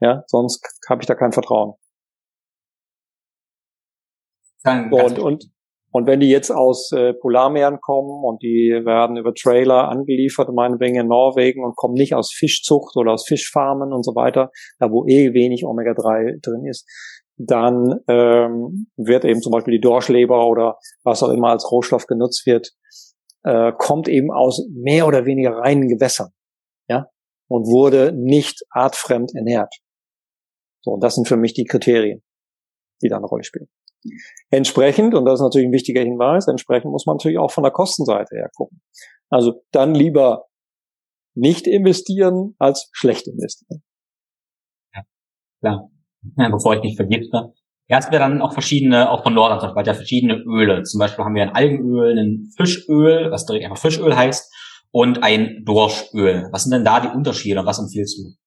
[0.00, 1.74] Ja, sonst habe ich da kein Vertrauen.
[4.64, 5.53] Und, und,
[5.94, 10.96] und wenn die jetzt aus äh, Polarmeeren kommen und die werden über Trailer angeliefert, meinetwegen
[10.96, 15.06] in Norwegen und kommen nicht aus Fischzucht oder aus Fischfarmen und so weiter, da wo
[15.06, 16.84] eh wenig Omega-3 drin ist,
[17.36, 22.44] dann ähm, wird eben zum Beispiel die Dorschleber oder was auch immer als Rohstoff genutzt
[22.44, 22.72] wird,
[23.44, 26.30] äh, kommt eben aus mehr oder weniger reinen Gewässern,
[26.88, 27.06] ja,
[27.46, 29.72] und wurde nicht artfremd ernährt.
[30.80, 32.24] So, und das sind für mich die Kriterien,
[33.00, 33.68] die da eine Rolle spielen.
[34.50, 37.72] Entsprechend, und das ist natürlich ein wichtiger Hinweis, entsprechend muss man natürlich auch von der
[37.72, 38.80] Kostenseite her gucken.
[39.30, 40.46] Also dann lieber
[41.34, 43.82] nicht investieren als schlecht investieren.
[44.94, 45.02] Ja,
[45.60, 45.90] klar.
[46.36, 47.52] Ja, bevor ich nicht vergesse.
[47.86, 50.84] Erst wir dann auch verschiedene, auch von Nordland, weil ja verschiedene Öle.
[50.84, 54.52] Zum Beispiel haben wir ein Algenöl, ein Fischöl, was direkt einfach Fischöl heißt,
[54.90, 56.48] und ein Dorschöl.
[56.52, 58.43] Was sind denn da die Unterschiede und was empfiehlst du?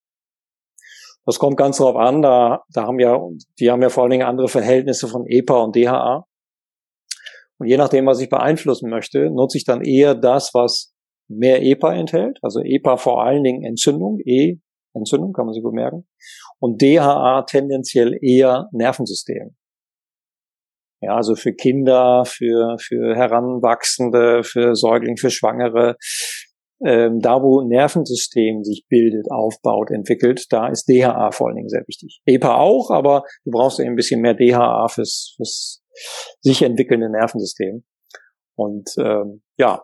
[1.28, 3.19] Das kommt ganz darauf an, da, da haben ja,
[3.59, 6.25] die haben ja vor allen Dingen andere Verhältnisse von EPA und DHA.
[7.57, 10.93] Und je nachdem, was ich beeinflussen möchte, nutze ich dann eher das, was
[11.28, 12.39] mehr EPA enthält.
[12.41, 14.59] Also EPA vor allen Dingen Entzündung, E,
[14.93, 16.07] Entzündung, kann man sich gut merken.
[16.59, 19.57] Und DHA tendenziell eher Nervensystem.
[21.01, 25.97] Ja, also für Kinder, für, für Heranwachsende, für Säuglinge, für Schwangere,
[26.86, 31.84] ähm, da wo Nervensystem sich bildet, aufbaut, entwickelt, da ist DHA vor allen Dingen sehr
[31.88, 32.21] wichtig.
[32.25, 35.84] EPA auch, aber du brauchst eben ein bisschen mehr DHA fürs, fürs
[36.41, 37.84] sich entwickelnde Nervensystem.
[38.55, 39.84] Und ähm, ja,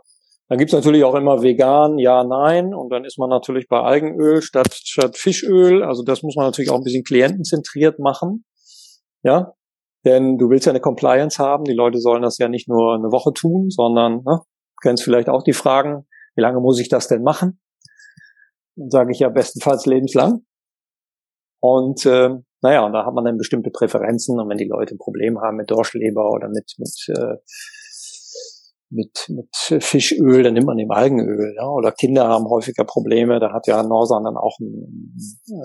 [0.49, 2.73] dann gibt's natürlich auch immer vegan, ja, nein.
[2.75, 5.83] Und dann ist man natürlich bei Algenöl statt, statt Fischöl.
[5.83, 8.45] Also das muss man natürlich auch ein bisschen klientenzentriert machen.
[9.23, 9.53] Ja,
[10.05, 11.63] denn du willst ja eine Compliance haben.
[11.63, 14.41] Die Leute sollen das ja nicht nur eine Woche tun, sondern, ne,
[14.81, 16.05] kennst vielleicht auch die Fragen,
[16.35, 17.59] wie lange muss ich das denn machen?
[18.75, 20.45] Dann sage ich ja bestenfalls lebenslang.
[21.59, 22.29] Und äh,
[22.61, 24.39] naja, und da hat man dann bestimmte Präferenzen.
[24.39, 27.37] Und wenn die Leute ein Problem haben mit Dorschleber oder mit mit äh,
[28.93, 31.55] mit, mit Fischöl, dann nimmt man eben Algenöl.
[31.57, 31.67] Ja?
[31.67, 33.39] Oder Kinder haben häufiger Probleme.
[33.39, 35.15] Da hat ja Norsan dann auch ein,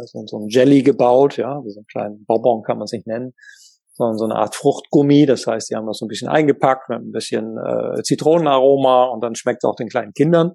[0.06, 3.57] so, so ein Jelly gebaut, ja, so einen kleinen Bonbon kann man sich nennen, sondern
[3.98, 5.26] so eine Art Fruchtgummi.
[5.26, 9.22] Das heißt, die haben das so ein bisschen eingepackt mit ein bisschen äh, Zitronenaroma und
[9.22, 10.52] dann schmeckt es auch den kleinen Kindern.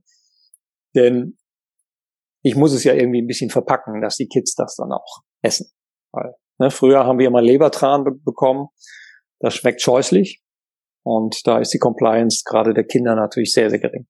[0.95, 1.37] Denn
[2.43, 5.71] ich muss es ja irgendwie ein bisschen verpacken, dass die Kids das dann auch essen.
[6.11, 8.67] Weil, ne, früher haben wir immer Lebertran be bekommen.
[9.39, 10.41] Das schmeckt scheußlich.
[11.05, 14.07] Und da ist die Compliance gerade der Kinder natürlich sehr, sehr gering.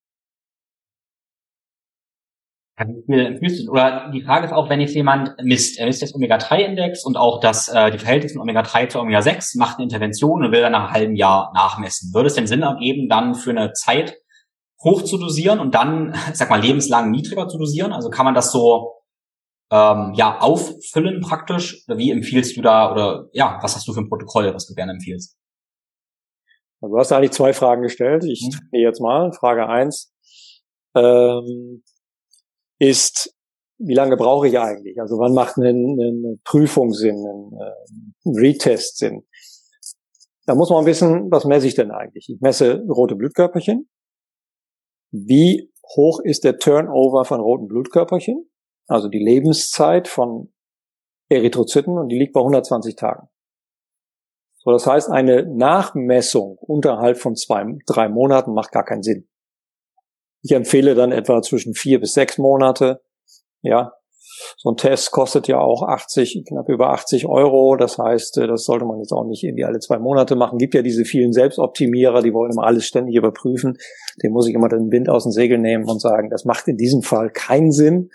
[2.76, 7.40] Oder die Frage ist auch, wenn jetzt jemand misst, er misst das Omega-3-Index und auch
[7.40, 10.86] das, äh, die Verhältnisse von Omega-3 zu Omega-6, macht eine Intervention und will dann nach
[10.86, 12.14] einem halben Jahr nachmessen.
[12.14, 14.16] Würde es denn Sinn ergeben, dann für eine Zeit
[14.84, 17.94] hoch zu dosieren und dann, ich sag mal, lebenslang niedriger zu dosieren?
[17.94, 18.94] Also kann man das so
[19.72, 21.86] ähm, ja auffüllen praktisch?
[21.88, 24.74] Oder wie empfiehlst du da oder ja, was hast du für ein Protokoll, was du
[24.74, 25.38] gerne empfiehlst?
[26.82, 28.26] Also du hast eigentlich zwei Fragen gestellt.
[28.26, 28.80] Ich mhm.
[28.80, 29.32] jetzt mal.
[29.32, 30.12] Frage eins
[30.96, 31.84] ähm,
[32.84, 33.34] ist,
[33.78, 35.00] wie lange brauche ich eigentlich?
[35.00, 37.58] Also wann macht eine, eine Prüfung Sinn, ein,
[38.26, 39.24] ein Retest Sinn?
[40.46, 42.28] Da muss man wissen, was messe ich denn eigentlich?
[42.30, 43.90] Ich messe rote Blutkörperchen.
[45.12, 48.50] Wie hoch ist der Turnover von roten Blutkörperchen?
[48.88, 50.54] Also die Lebenszeit von
[51.30, 53.30] Erythrozyten und die liegt bei 120 Tagen.
[54.58, 59.30] So, das heißt, eine Nachmessung unterhalb von zwei, drei Monaten macht gar keinen Sinn.
[60.44, 63.02] Ich empfehle dann etwa zwischen vier bis sechs Monate.
[63.62, 63.94] Ja,
[64.58, 67.76] so ein Test kostet ja auch 80, knapp über 80 Euro.
[67.76, 70.58] Das heißt, äh, das sollte man jetzt auch nicht irgendwie alle zwei Monate machen.
[70.58, 73.78] Gibt ja diese vielen Selbstoptimierer, die wollen immer alles ständig überprüfen.
[74.24, 76.78] Dem muss ich immer den Wind aus dem Segel nehmen und sagen, das macht in
[76.78, 78.10] diesem Fall keinen Sinn.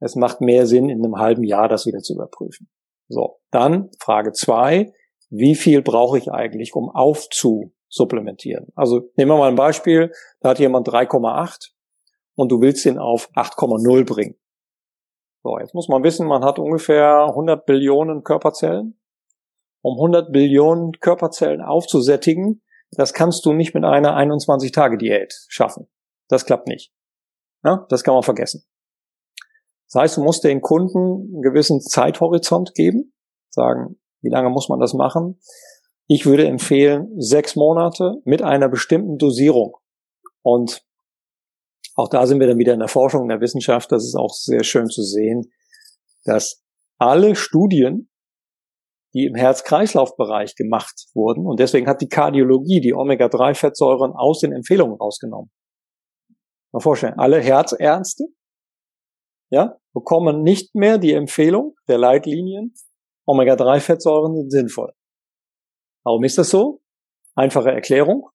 [0.00, 2.68] Es macht mehr Sinn, in einem halben Jahr das wieder zu überprüfen.
[3.08, 4.92] So, dann Frage zwei.
[5.30, 8.68] Wie viel brauche ich eigentlich, um aufzu supplementieren.
[8.74, 11.70] Also nehmen wir mal ein Beispiel, da hat jemand 3,8
[12.34, 14.36] und du willst ihn auf 8,0 bringen.
[15.42, 18.98] So, jetzt muss man wissen, man hat ungefähr 100 Billionen Körperzellen.
[19.80, 25.86] Um 100 Billionen Körperzellen aufzusättigen, das kannst du nicht mit einer 21-Tage-Diät schaffen.
[26.28, 26.92] Das klappt nicht.
[27.64, 28.64] Ja, das kann man vergessen.
[29.86, 33.12] Das heißt, du musst den Kunden einen gewissen Zeithorizont geben,
[33.50, 35.38] sagen, wie lange muss man das machen?
[36.08, 39.76] Ich würde empfehlen, sechs Monate mit einer bestimmten Dosierung.
[40.42, 40.82] Und
[41.96, 43.90] auch da sind wir dann wieder in der Forschung, in der Wissenschaft.
[43.90, 45.50] Das ist auch sehr schön zu sehen,
[46.24, 46.62] dass
[46.98, 48.10] alle Studien,
[49.14, 54.96] die im Herz-Kreislauf-Bereich gemacht wurden, und deswegen hat die Kardiologie die Omega-3-Fettsäuren aus den Empfehlungen
[54.96, 55.50] rausgenommen.
[56.72, 58.24] Mal vorstellen, alle Herzärzte,
[59.50, 62.74] ja, bekommen nicht mehr die Empfehlung der Leitlinien,
[63.26, 64.92] Omega-3-Fettsäuren sind sinnvoll.
[66.06, 66.82] Warum ist das so?
[67.34, 68.28] Einfache Erklärung.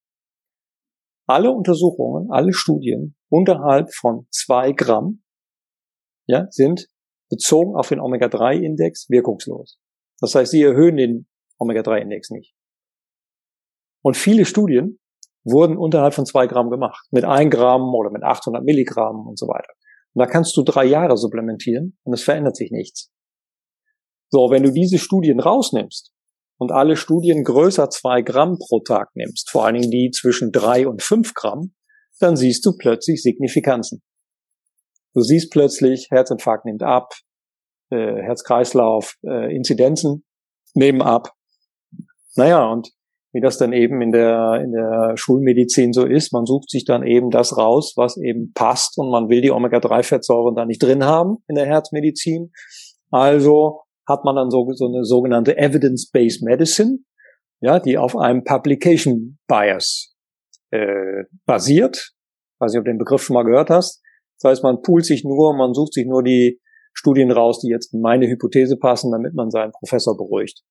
[1.26, 5.24] Alle Untersuchungen, alle Studien unterhalb von zwei Gramm
[6.28, 6.90] ja, sind
[7.30, 9.80] bezogen auf den Omega-3-Index wirkungslos.
[10.20, 12.54] Das heißt, sie erhöhen den Omega-3-Index nicht.
[14.04, 15.00] Und viele Studien
[15.46, 17.08] wurden unterhalb von zwei Gramm gemacht.
[17.12, 19.72] Mit ein Gramm oder mit 800 Milligramm und so weiter.
[20.14, 23.14] Und da kannst du drei Jahre supplementieren und es verändert sich nichts.
[24.30, 26.14] So, wenn du diese Studien rausnimmst
[26.62, 30.88] und alle Studien größer zwei Gramm pro Tag nimmst, vor allen Dingen die zwischen drei
[30.88, 31.74] und fünf Gramm,
[32.20, 34.04] dann siehst du plötzlich Signifikanzen.
[35.16, 37.14] Du siehst plötzlich, Herzinfarkt nimmt ab,
[37.90, 40.24] äh, Herz-Kreislauf, äh, Inzidenzen
[40.76, 41.34] nehmen ab.
[42.36, 42.92] Naja, und
[43.34, 47.02] wie das dann eben in der, in der Schulmedizin so ist, man sucht sich dann
[47.02, 51.38] eben das raus, was eben passt und man will die Omega-3-Fettsäuren da nicht drin haben
[51.48, 52.52] in der Herzmedizin.
[53.10, 57.00] Also hat man dann so, so eine sogenannte Evidence-Based Medicine,
[57.62, 60.16] ja, die auf einem Publication Bias
[60.72, 62.14] äh, basiert.
[62.60, 64.02] Weiß nicht, ob du den Begriff schon mal gehört hast.
[64.40, 66.60] Das heißt, man poolt sich nur, man sucht sich nur die
[66.94, 70.62] Studien raus, die jetzt in meine Hypothese passen, damit man seinen Professor beruhigt.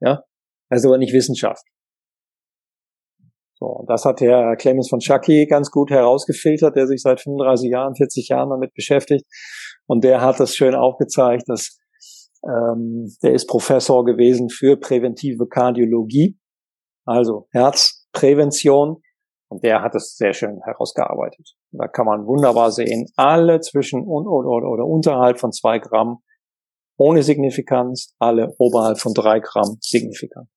[0.00, 0.22] Ja,
[0.70, 1.64] also aber nicht Wissenschaft.
[3.54, 7.96] So, das hat Herr Clemens von Schucky ganz gut herausgefiltert, der sich seit 35 Jahren,
[7.96, 9.24] 40 Jahren damit beschäftigt.
[9.88, 11.78] Und der hat das schön aufgezeigt, dass
[12.44, 16.38] ähm, der ist Professor gewesen für präventive Kardiologie,
[17.04, 19.02] also Herzprävention.
[19.50, 21.54] Und der hat es sehr schön herausgearbeitet.
[21.72, 26.18] Da kann man wunderbar sehen, alle zwischen und, oder, oder, oder unterhalb von zwei Gramm
[26.98, 30.48] ohne Signifikanz, alle oberhalb von drei Gramm signifikant.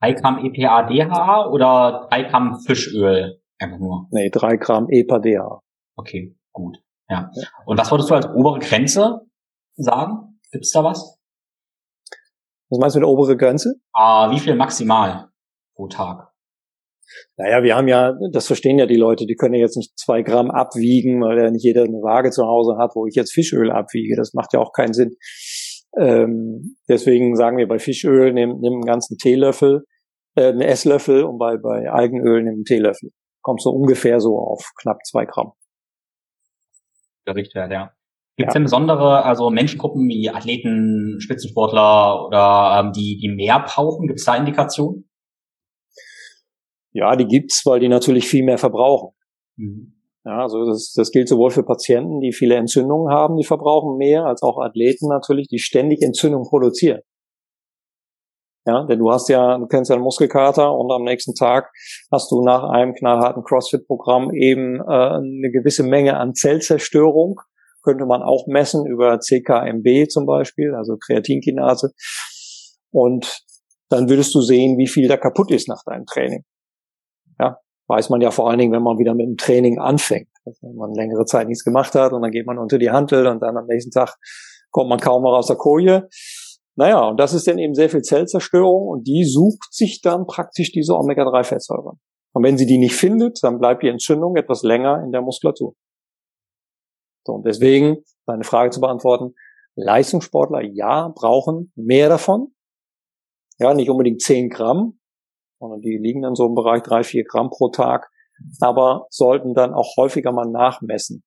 [0.00, 4.06] 3 Gramm EPA-DHA oder 3 Gramm Fischöl einfach nur?
[4.10, 5.60] Nee, 3 Gramm EPA-DHA.
[5.96, 6.78] Okay, gut.
[7.08, 7.30] Ja.
[7.66, 9.20] Und was wolltest du als obere Grenze
[9.76, 10.40] sagen?
[10.50, 11.18] Gibt es da was?
[12.70, 13.74] Was meinst du mit obere Grenze?
[13.92, 15.28] Ah, wie viel maximal
[15.74, 16.30] pro Tag?
[17.36, 20.22] Naja, wir haben ja, das verstehen ja die Leute, die können ja jetzt nicht zwei
[20.22, 23.70] Gramm abwiegen, weil ja nicht jeder eine Waage zu Hause hat, wo ich jetzt Fischöl
[23.70, 24.16] abwiege.
[24.16, 25.16] Das macht ja auch keinen Sinn.
[25.98, 29.84] Ähm, deswegen sagen wir bei Fischöl, nimm, nimm einen ganzen Teelöffel,
[30.34, 33.10] äh, einen Esslöffel und bei, bei Algenöl nimm einen Teelöffel.
[33.42, 35.52] Kommst du so ungefähr so auf knapp zwei Gramm.
[37.26, 37.92] Der Richtwert, ja.
[38.36, 38.58] Gibt es ja.
[38.58, 44.08] denn besondere, also Menschengruppen wie Athleten, Spitzensportler oder ähm, die, die mehr brauchen?
[44.08, 45.08] Gibt es da Indikationen?
[46.92, 49.14] Ja, die gibt's, weil die natürlich viel mehr verbrauchen.
[49.56, 49.94] Mhm.
[50.24, 54.24] Ja, also das, das gilt sowohl für Patienten, die viele Entzündungen haben, die verbrauchen mehr,
[54.24, 57.02] als auch Athleten natürlich, die ständig Entzündung produzieren.
[58.66, 61.70] Ja, denn du hast ja, du kennst ja einen Muskelkater und am nächsten Tag
[62.10, 67.40] hast du nach einem knallharten CrossFit-Programm eben äh, eine gewisse Menge an Zellzerstörung.
[67.82, 71.92] Könnte man auch messen über CKMB zum Beispiel, also Kreatinkinase.
[72.90, 73.42] Und
[73.90, 76.44] dann würdest du sehen, wie viel da kaputt ist nach deinem Training.
[77.38, 77.58] Ja,
[77.88, 80.28] weiß man ja vor allen Dingen, wenn man wieder mit dem Training anfängt.
[80.46, 83.26] Also wenn man längere Zeit nichts gemacht hat und dann geht man unter die Hantel
[83.26, 84.16] und dann am nächsten Tag
[84.70, 86.08] kommt man kaum noch aus der Koje.
[86.76, 90.72] Naja, und das ist dann eben sehr viel Zellzerstörung und die sucht sich dann praktisch
[90.72, 92.00] diese Omega-3-Fettsäuren.
[92.32, 95.74] Und wenn sie die nicht findet, dann bleibt die Entzündung etwas länger in der Muskulatur.
[97.24, 99.34] So, und deswegen, deine Frage zu beantworten,
[99.76, 102.54] Leistungssportler, ja, brauchen mehr davon.
[103.58, 104.98] Ja, nicht unbedingt 10 Gramm,
[105.60, 108.10] sondern die liegen dann so im Bereich 3, 4 Gramm pro Tag,
[108.60, 111.22] aber sollten dann auch häufiger mal nachmessen.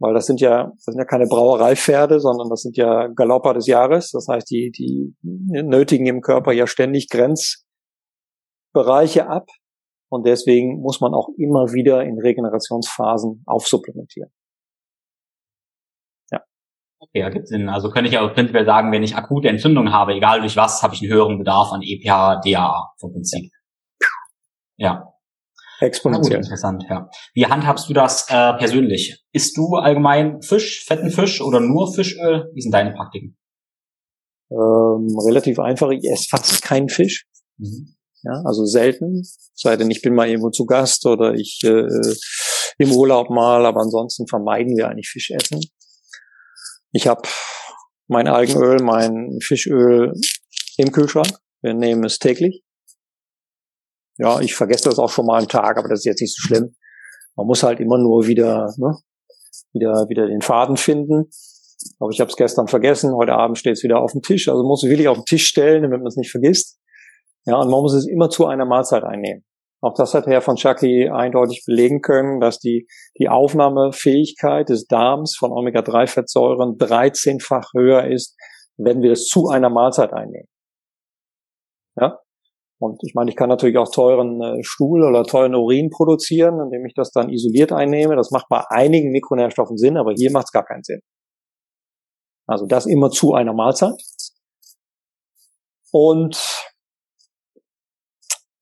[0.00, 3.66] Weil das sind ja, das sind ja keine Brauereipferde, sondern das sind ja Galopper des
[3.66, 4.10] Jahres.
[4.10, 9.48] Das heißt, die, die nötigen im Körper ja ständig Grenzbereiche ab.
[10.08, 14.32] Und deswegen muss man auch immer wieder in Regenerationsphasen aufsupplementieren.
[17.02, 17.70] Okay, ergibt Sinn.
[17.70, 20.94] Also könnte ich ja prinzipiell sagen, wenn ich akute Entzündung habe, egal durch was, habe
[20.94, 23.50] ich einen höheren Bedarf an EPA, DAA vom Prinzip.
[24.76, 25.10] Ja.
[25.80, 26.38] Exponentiell.
[26.38, 27.10] Gut, interessant, ja.
[27.34, 29.24] Wie handhabst du das äh, persönlich?
[29.32, 32.50] Isst du allgemein Fisch, fetten Fisch oder nur Fischöl?
[32.54, 33.36] Wie sind deine Praktiken?
[34.50, 35.90] Ähm, relativ einfach.
[35.90, 37.26] Ich esse fast keinen Fisch.
[37.56, 37.94] Mhm.
[38.22, 39.22] Ja, also selten.
[39.54, 41.86] Sei denn, ich bin mal irgendwo zu Gast oder ich äh,
[42.78, 45.60] im Urlaub mal, aber ansonsten vermeiden wir eigentlich Fischessen.
[46.92, 47.22] Ich habe
[48.08, 50.12] mein Algenöl, mein Fischöl
[50.76, 51.30] im Kühlschrank.
[51.62, 52.62] Wir nehmen es täglich.
[54.20, 56.46] Ja, ich vergesse das auch schon mal einen Tag, aber das ist jetzt nicht so
[56.46, 56.74] schlimm.
[57.36, 58.98] Man muss halt immer nur wieder, ne,
[59.72, 61.30] wieder, wieder den Faden finden.
[61.98, 63.14] Aber ich habe es gestern vergessen.
[63.16, 64.48] Heute Abend steht es wieder auf dem Tisch.
[64.48, 66.78] Also muss es wirklich auf den Tisch stellen, damit man es nicht vergisst.
[67.46, 69.42] Ja, und man muss es immer zu einer Mahlzeit einnehmen.
[69.80, 72.86] Auch das hat Herr von Chucky eindeutig belegen können, dass die,
[73.18, 78.36] die Aufnahmefähigkeit des Darms von Omega-3-Fettsäuren 13-fach höher ist,
[78.76, 80.48] wenn wir es zu einer Mahlzeit einnehmen.
[81.98, 82.18] Ja?
[82.80, 86.86] Und ich meine, ich kann natürlich auch teuren äh, Stuhl oder teuren Urin produzieren, indem
[86.86, 88.16] ich das dann isoliert einnehme.
[88.16, 91.00] Das macht bei einigen Mikronährstoffen Sinn, aber hier macht es gar keinen Sinn.
[92.46, 94.02] Also das immer zu einer Mahlzeit.
[95.92, 96.38] Und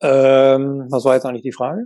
[0.02, 1.84] ähm, was war jetzt eigentlich die Frage?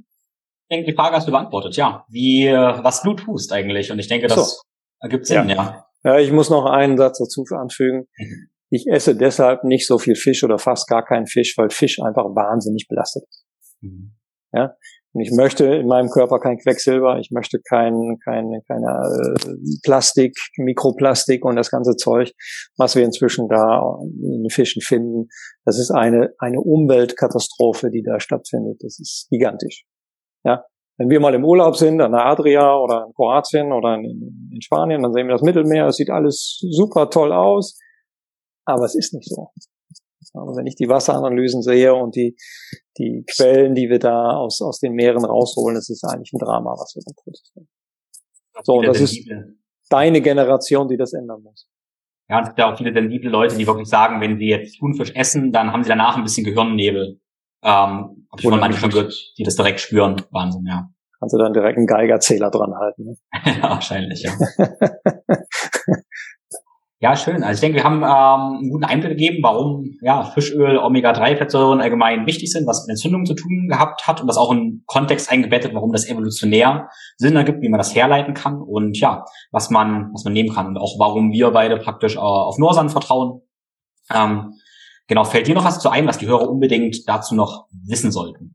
[0.69, 2.07] Ich denke, die Frage hast du beantwortet, ja.
[2.09, 3.93] Wie, was du tust eigentlich.
[3.93, 4.63] Und ich denke, das so.
[5.01, 5.55] ergibt Sinn, ja.
[5.55, 5.87] ja.
[6.05, 8.09] Ja, ich muss noch einen Satz dazu anfügen.
[8.17, 8.52] Mhm.
[8.73, 12.25] Ich esse deshalb nicht so viel Fisch oder fast gar keinen Fisch, weil Fisch einfach
[12.25, 13.45] wahnsinnig belastet ist.
[13.83, 14.15] Mhm.
[14.55, 14.75] Ja,
[15.15, 20.33] und ich möchte in meinem Körper kein Quecksilber, ich möchte kein, kein, keine äh, Plastik,
[20.57, 22.33] Mikroplastik und das ganze Zeug,
[22.79, 25.29] was wir inzwischen da in den Fischen finden.
[25.67, 28.79] Das ist eine, eine Umweltkatastrophe, die da stattfindet.
[28.81, 29.85] Das ist gigantisch.
[30.45, 30.65] Ja.
[30.99, 34.63] Wenn wir mal im Urlaub sind, an der Adria oder in Kroatien oder in, in
[34.63, 35.89] Spanien, dann sehen wir das Mittelmeer.
[35.89, 37.79] Es sieht alles super toll aus,
[38.65, 39.51] aber es ist nicht so.
[40.35, 42.37] Aber wenn ich die Wasseranalysen sehe und die,
[42.97, 46.73] die Quellen, die wir da aus, aus den Meeren rausholen, das ist eigentlich ein Drama,
[46.73, 47.69] was wir da produzieren.
[48.63, 49.29] So, und das ist
[49.91, 51.69] deine Generation, die das ändern muss.
[52.29, 54.79] Ja, und es gibt ja auch viele sensible Leute, die wirklich sagen, wenn sie jetzt
[54.79, 57.21] Thunfisch essen, dann haben sie danach ein bisschen Gehirnnebel.
[57.63, 60.23] Ähm, hab ich von manchen schon gehört, die das direkt spüren.
[60.31, 60.89] Wahnsinn, ja.
[61.19, 63.05] Kannst du dann direkt einen Geigerzähler dran halten.
[63.05, 63.17] Ne?
[63.45, 64.33] ja, wahrscheinlich, ja.
[67.03, 67.43] Ja, schön.
[67.43, 72.27] Also ich denke, wir haben ähm, einen guten Einblick gegeben, warum ja, Fischöl, Omega-3-Fettsäuren allgemein
[72.27, 75.75] wichtig sind, was mit Entzündungen zu tun gehabt hat und das auch in Kontext eingebettet,
[75.75, 80.23] warum das evolutionär Sinn ergibt, wie man das herleiten kann und ja, was man, was
[80.23, 83.41] man nehmen kann und auch warum wir beide praktisch äh, auf Norsan vertrauen.
[84.15, 84.53] Ähm,
[85.09, 88.55] genau, fällt dir noch was zu ein, was die Hörer unbedingt dazu noch wissen sollten?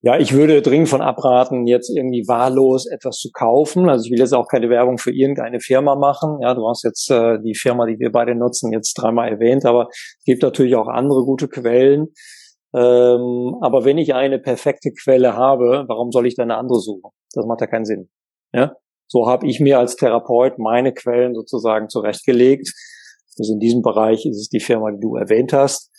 [0.00, 3.88] Ja, ich würde dringend von abraten, jetzt irgendwie wahllos etwas zu kaufen.
[3.88, 6.38] Also ich will jetzt auch keine Werbung für irgendeine Firma machen.
[6.40, 9.88] Ja, du hast jetzt äh, die Firma, die wir beide nutzen, jetzt dreimal erwähnt, aber
[9.90, 12.12] es gibt natürlich auch andere gute Quellen.
[12.74, 17.10] Ähm, aber wenn ich eine perfekte Quelle habe, warum soll ich dann eine andere suchen?
[17.32, 18.08] Das macht ja keinen Sinn.
[18.52, 18.74] Ja?
[19.08, 22.72] So habe ich mir als Therapeut meine Quellen sozusagen zurechtgelegt.
[23.36, 25.90] Also in diesem Bereich ist es die Firma, die du erwähnt hast.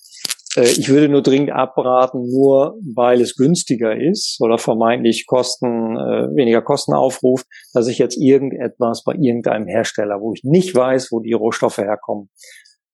[0.56, 6.36] Äh, ich würde nur dringend abraten, nur weil es günstiger ist oder vermeintlich Kosten, äh,
[6.36, 11.20] weniger Kosten aufruft, dass ich jetzt irgendetwas bei irgendeinem Hersteller, wo ich nicht weiß, wo
[11.20, 12.30] die Rohstoffe herkommen,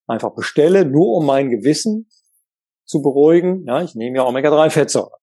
[0.07, 2.09] einfach bestelle, nur um mein Gewissen
[2.85, 3.65] zu beruhigen.
[3.65, 5.19] Ja, ich nehme ja Omega-3-Fettsäuren.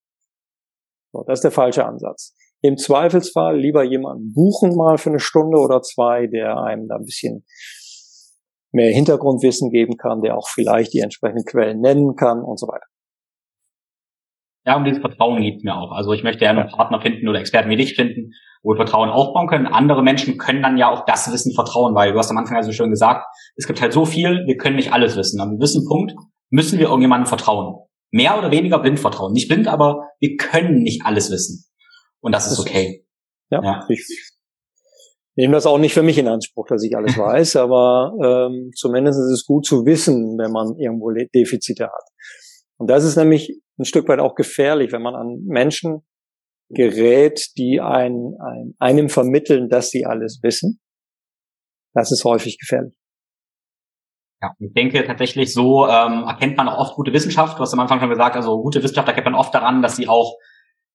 [1.13, 2.35] So, das ist der falsche Ansatz.
[2.63, 7.05] Im Zweifelsfall lieber jemanden buchen mal für eine Stunde oder zwei, der einem da ein
[7.05, 7.45] bisschen
[8.73, 12.87] mehr Hintergrundwissen geben kann, der auch vielleicht die entsprechenden Quellen nennen kann und so weiter.
[14.65, 15.91] Ja, um dieses Vertrauen geht mir auch.
[15.91, 19.11] Also ich möchte ja einen Partner finden oder Experten wie dich finden, wo wir Vertrauen
[19.11, 19.67] aufbauen können.
[19.67, 22.71] Andere Menschen können dann ja auch das Wissen vertrauen, weil du hast am Anfang also
[22.71, 25.41] schön gesagt, es gibt halt so viel, wir können nicht alles wissen.
[25.41, 26.15] Am gewissen Punkt
[26.51, 27.87] müssen wir irgendjemandem vertrauen.
[28.13, 29.33] mehr oder weniger blind vertrauen.
[29.33, 31.65] Nicht blind, aber wir können nicht alles wissen.
[32.21, 33.05] Und das ist okay.
[33.51, 33.87] Ja, ja.
[33.89, 34.32] ich
[35.37, 39.19] nehme das auch nicht für mich in Anspruch, dass ich alles weiß, aber ähm, zumindest
[39.19, 42.09] ist es gut zu wissen, wenn man irgendwo Defizite hat.
[42.79, 46.03] Und das ist nämlich ein Stück weit auch gefährlich, wenn man an Menschen
[46.69, 50.81] gerät, die ein, ein, einem vermitteln, dass sie alles wissen.
[51.95, 52.95] Das ist häufig gefährlich.
[54.43, 57.59] Ja, ich denke tatsächlich, so ähm, erkennt man auch oft gute Wissenschaft.
[57.59, 60.09] Du hast am Anfang schon gesagt, also gute Wissenschaft erkennt man oft daran, dass sie
[60.09, 60.37] auch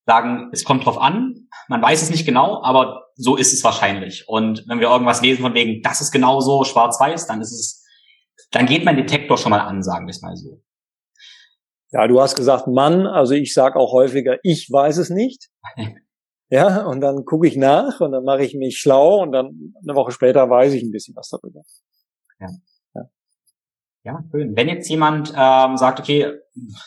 [0.08, 4.28] sagen, es kommt drauf an, man weiß es nicht genau, aber so ist es wahrscheinlich.
[4.28, 7.86] Und wenn wir irgendwas lesen von wegen, das ist genau so, schwarz-weiß, dann ist es,
[8.52, 10.64] dann geht mein Detektor schon mal an, sagen wir es mal so.
[11.92, 15.50] Ja, du hast gesagt Mann, also ich sage auch häufiger, ich weiß es nicht.
[16.50, 19.96] ja, und dann gucke ich nach und dann mache ich mich schlau und dann eine
[19.96, 21.64] Woche später weiß ich ein bisschen was darüber.
[22.40, 22.48] Ja.
[22.96, 23.02] Ja,
[24.04, 24.56] ja schön.
[24.56, 26.32] Wenn jetzt jemand ähm, sagt, okay,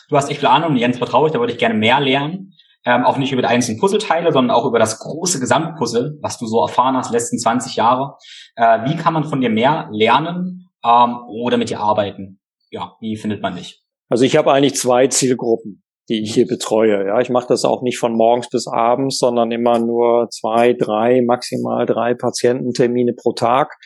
[0.09, 2.53] du hast echt viel Ahnung, Jens vertraue ich, da würde ich gerne mehr lernen,
[2.85, 6.47] ähm, auch nicht über die einzelnen Puzzleteile, sondern auch über das große Gesamtpuzzle, was du
[6.47, 8.15] so erfahren hast, letzten 20 Jahre.
[8.55, 12.39] Äh, wie kann man von dir mehr lernen ähm, oder mit dir arbeiten?
[12.71, 13.83] Ja, wie findet man dich?
[14.09, 17.07] Also ich habe eigentlich zwei Zielgruppen, die ich hier betreue.
[17.07, 21.21] Ja, ich mache das auch nicht von morgens bis abends, sondern immer nur zwei, drei,
[21.21, 23.77] maximal drei Patiententermine pro Tag.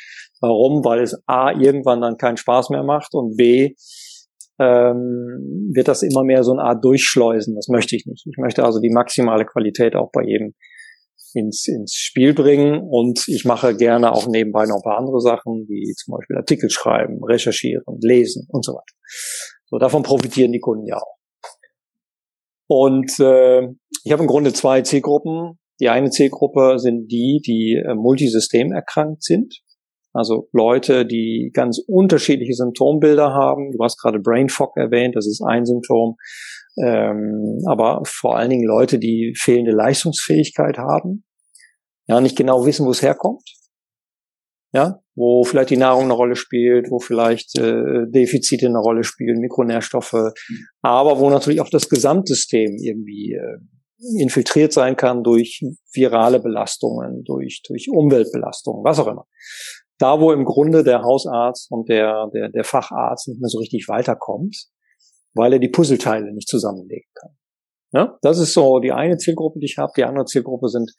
[0.42, 0.86] Warum?
[0.86, 3.74] Weil es A irgendwann dann keinen Spaß mehr macht und B
[4.60, 7.56] ähm, wird das immer mehr so eine Art Durchschleusen.
[7.56, 8.26] Das möchte ich nicht.
[8.26, 10.54] Ich möchte also die maximale Qualität auch bei jedem
[11.34, 15.66] ins, ins Spiel bringen und ich mache gerne auch nebenbei noch ein paar andere Sachen,
[15.68, 18.96] wie zum Beispiel Artikel schreiben, recherchieren, lesen und so weiter.
[19.66, 21.18] So, davon profitieren die Kunden ja auch.
[22.68, 23.64] Und äh,
[24.04, 25.60] ich habe im Grunde zwei Zielgruppen.
[25.80, 29.54] Die eine Zielgruppe sind die, die äh, multisystem erkrankt sind.
[30.16, 33.74] Also Leute, die ganz unterschiedliche Symptombilder haben.
[33.74, 36.16] Du hast gerade Brain Fog erwähnt, das ist ein Symptom.
[36.82, 41.26] Ähm, aber vor allen Dingen Leute, die fehlende Leistungsfähigkeit haben,
[42.08, 43.44] ja, nicht genau wissen, wo es herkommt.
[44.72, 49.40] Ja, wo vielleicht die Nahrung eine Rolle spielt, wo vielleicht äh, Defizite eine Rolle spielen,
[49.40, 50.34] Mikronährstoffe,
[50.82, 55.62] aber wo natürlich auch das Gesamtsystem irgendwie äh, infiltriert sein kann durch
[55.94, 59.26] virale Belastungen, durch, durch Umweltbelastungen, was auch immer
[59.98, 63.88] da, wo im Grunde der Hausarzt und der, der, der Facharzt nicht mehr so richtig
[63.88, 64.68] weiterkommt,
[65.34, 67.38] weil er die Puzzleteile nicht zusammenlegen kann.
[67.94, 69.94] Ja, das ist so die eine Zielgruppe, die ich habe.
[69.96, 70.92] Die andere Zielgruppe sind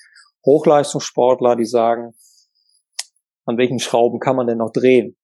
[0.47, 2.15] Hochleistungssportler, die sagen,
[3.45, 5.17] an welchen Schrauben kann man denn noch drehen?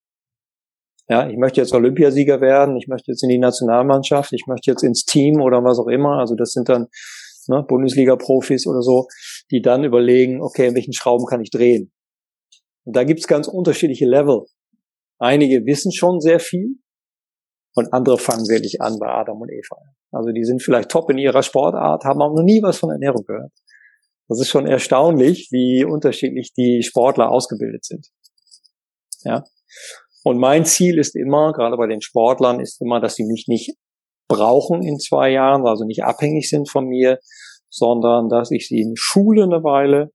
[1.09, 4.83] Ja, ich möchte jetzt Olympiasieger werden, ich möchte jetzt in die Nationalmannschaft, ich möchte jetzt
[4.83, 6.19] ins Team oder was auch immer.
[6.19, 6.87] Also das sind dann
[7.49, 9.07] ne, Bundesliga-Profis oder so,
[9.51, 11.93] die dann überlegen, okay, in welchen Schrauben kann ich drehen?
[12.85, 14.45] Und da gibt's ganz unterschiedliche Level.
[15.19, 16.77] Einige wissen schon sehr viel
[17.75, 19.77] und andere fangen wirklich an bei Adam und Eva.
[20.11, 23.25] Also die sind vielleicht top in ihrer Sportart, haben auch noch nie was von Ernährung
[23.25, 23.53] gehört.
[24.29, 28.09] Das ist schon erstaunlich, wie unterschiedlich die Sportler ausgebildet sind.
[29.25, 29.45] Ja.
[30.25, 33.77] Und mein Ziel ist immer, gerade bei den Sportlern, ist immer, dass sie mich nicht
[34.29, 37.19] brauchen in zwei Jahren, also nicht abhängig sind von mir,
[37.69, 40.11] sondern dass ich sie in Schule eine Weile,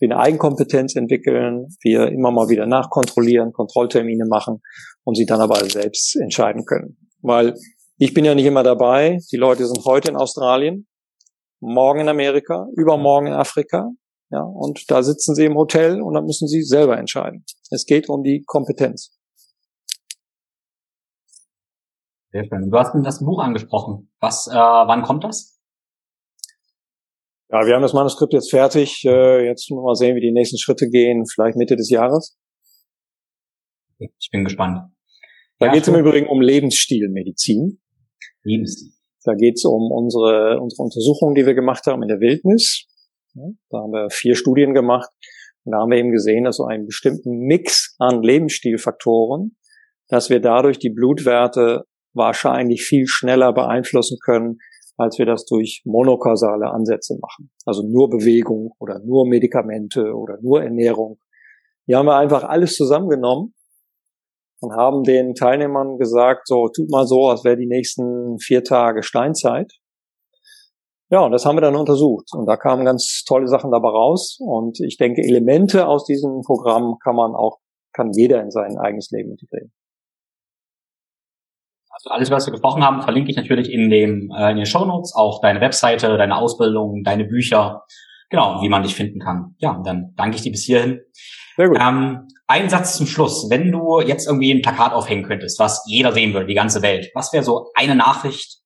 [0.00, 4.60] wir eine Eigenkompetenz entwickeln, wir immer mal wieder nachkontrollieren, Kontrolltermine machen
[5.04, 6.96] und sie dann aber selbst entscheiden können.
[7.20, 7.54] Weil
[7.96, 9.18] ich bin ja nicht immer dabei.
[9.32, 10.86] Die Leute sind heute in Australien,
[11.60, 13.90] morgen in Amerika, übermorgen in Afrika.
[14.30, 17.44] Ja, und da sitzen sie im Hotel und dann müssen sie selber entscheiden.
[17.70, 19.18] Es geht um die Kompetenz.
[22.30, 22.70] Sehr schön.
[22.70, 24.12] Du hast das Buch angesprochen.
[24.20, 25.57] Was, äh, wann kommt das?
[27.50, 29.04] Ja, wir haben das Manuskript jetzt fertig.
[29.06, 31.24] Äh, jetzt müssen wir mal sehen, wie die nächsten Schritte gehen.
[31.26, 32.36] Vielleicht Mitte des Jahres.
[33.98, 34.78] Ich bin gespannt.
[35.58, 37.80] Da ja, geht es im Übrigen um Lebensstilmedizin.
[38.44, 38.92] Lebensstil.
[39.24, 42.86] Da geht es um unsere, unsere Untersuchungen, die wir gemacht haben in der Wildnis.
[43.70, 45.10] Da haben wir vier Studien gemacht.
[45.64, 49.56] Und da haben wir eben gesehen, dass so einen bestimmten Mix an Lebensstilfaktoren,
[50.08, 51.84] dass wir dadurch die Blutwerte
[52.14, 54.58] wahrscheinlich viel schneller beeinflussen können,
[54.98, 57.50] als wir das durch monokausale Ansätze machen.
[57.64, 61.18] Also nur Bewegung oder nur Medikamente oder nur Ernährung.
[61.86, 63.54] Hier haben wir einfach alles zusammengenommen
[64.60, 69.02] und haben den Teilnehmern gesagt, so tut mal so, als wäre die nächsten vier Tage
[69.04, 69.72] Steinzeit.
[71.10, 72.28] Ja, und das haben wir dann untersucht.
[72.34, 74.36] Und da kamen ganz tolle Sachen dabei raus.
[74.40, 77.60] Und ich denke, Elemente aus diesem Programm kann man auch,
[77.94, 79.72] kann jeder in sein eigenes Leben integrieren.
[81.98, 84.84] Also alles, was wir gesprochen haben, verlinke ich natürlich in, dem, äh, in den Show
[84.84, 87.84] Notes, auch deine Webseite, deine Ausbildung, deine Bücher,
[88.30, 89.56] genau, wie man dich finden kann.
[89.58, 91.00] Ja, dann danke ich dir bis hierhin.
[91.56, 91.78] Sehr gut.
[91.80, 93.48] Ähm, ein Satz zum Schluss.
[93.50, 97.10] Wenn du jetzt irgendwie ein Plakat aufhängen könntest, was jeder sehen würde, die ganze Welt,
[97.14, 98.60] was wäre so eine Nachricht,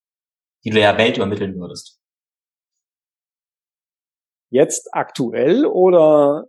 [0.65, 1.99] die du der Welt übermitteln würdest?
[4.51, 6.45] Jetzt aktuell oder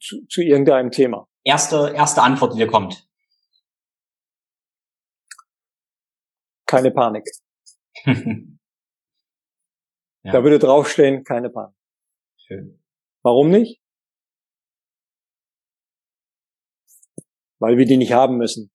[0.00, 1.26] zu, zu irgendeinem Thema?
[1.44, 3.06] Erste, erste Antwort, die dir kommt.
[6.72, 7.28] Keine Panik.
[8.06, 8.14] ja.
[10.32, 11.76] Da würde draufstehen, keine Panik.
[12.38, 12.82] Schön.
[13.22, 13.82] Warum nicht?
[17.60, 18.72] Weil wir die nicht haben müssen.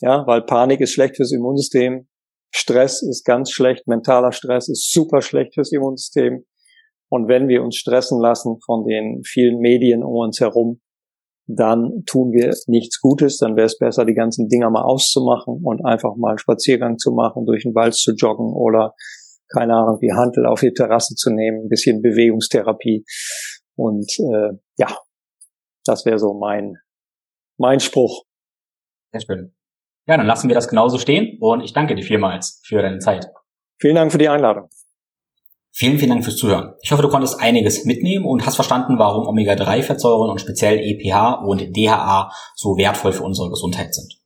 [0.00, 2.08] Ja, weil Panik ist schlecht fürs Immunsystem.
[2.54, 3.86] Stress ist ganz schlecht.
[3.86, 6.46] Mentaler Stress ist super schlecht fürs Immunsystem.
[7.10, 10.80] Und wenn wir uns stressen lassen von den vielen Medien um uns herum,
[11.48, 13.38] dann tun wir nichts Gutes.
[13.38, 17.12] Dann wäre es besser, die ganzen Dinger mal auszumachen und einfach mal einen Spaziergang zu
[17.12, 18.94] machen, durch den Wald zu joggen oder
[19.50, 23.04] keine Ahnung, die Handel auf die Terrasse zu nehmen, ein bisschen Bewegungstherapie.
[23.76, 24.94] Und äh, ja,
[25.84, 26.76] das wäre so mein
[27.56, 28.24] mein Spruch.
[29.12, 29.54] Sehr schön.
[30.06, 33.26] Ja, dann lassen wir das genauso stehen und ich danke dir vielmals für deine Zeit.
[33.80, 34.68] Vielen Dank für die Einladung.
[35.80, 36.74] Vielen, vielen Dank fürs Zuhören.
[36.82, 41.76] Ich hoffe, du konntest einiges mitnehmen und hast verstanden, warum Omega-3-Fettsäuren und speziell EPH und
[41.76, 44.18] DHA so wertvoll für unsere Gesundheit sind.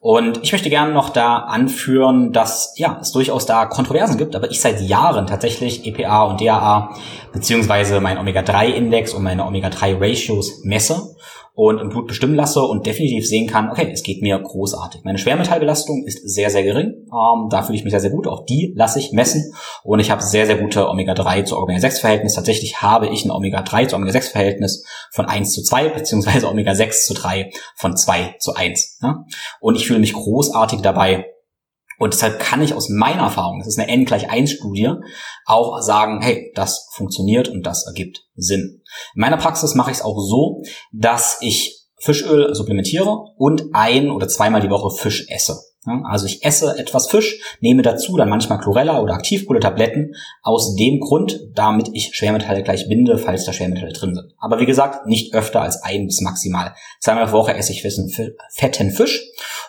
[0.00, 4.50] Und ich möchte gerne noch da anführen, dass ja, es durchaus da Kontroversen gibt, aber
[4.50, 6.96] ich seit Jahren tatsächlich EPA und DHA
[7.34, 11.16] beziehungsweise mein Omega-3-Index und meine Omega-3-Ratios messe
[11.56, 15.02] und im Blut bestimmen lasse und definitiv sehen kann, okay, es geht mir großartig.
[15.04, 17.06] Meine Schwermetallbelastung ist sehr, sehr gering.
[17.06, 18.26] Ähm, da fühle ich mich sehr, sehr gut.
[18.26, 19.52] Auch die lasse ich messen.
[19.84, 22.34] Und ich habe sehr, sehr gute Omega-3 zu Omega-6-Verhältnis.
[22.34, 27.50] Tatsächlich habe ich ein Omega-3 zu Omega-6-Verhältnis von 1 zu 2, beziehungsweise Omega-6 zu 3
[27.76, 28.98] von 2 zu 1.
[29.02, 29.24] Ja?
[29.60, 31.24] Und ich fühle mich großartig dabei,
[31.98, 34.90] und deshalb kann ich aus meiner Erfahrung, das ist eine N gleich 1 Studie,
[35.46, 38.82] auch sagen, hey, das funktioniert und das ergibt Sinn.
[39.14, 44.28] In meiner Praxis mache ich es auch so, dass ich Fischöl supplementiere und ein oder
[44.28, 45.58] zweimal die Woche Fisch esse.
[46.04, 51.40] Also ich esse etwas Fisch, nehme dazu dann manchmal Chlorella oder Aktivkohletabletten aus dem Grund,
[51.54, 54.34] damit ich Schwermetalle gleich binde, falls da Schwermetalle drin sind.
[54.38, 57.82] Aber wie gesagt, nicht öfter als ein bis maximal zweimal pro Woche esse ich
[58.50, 59.22] fetten Fisch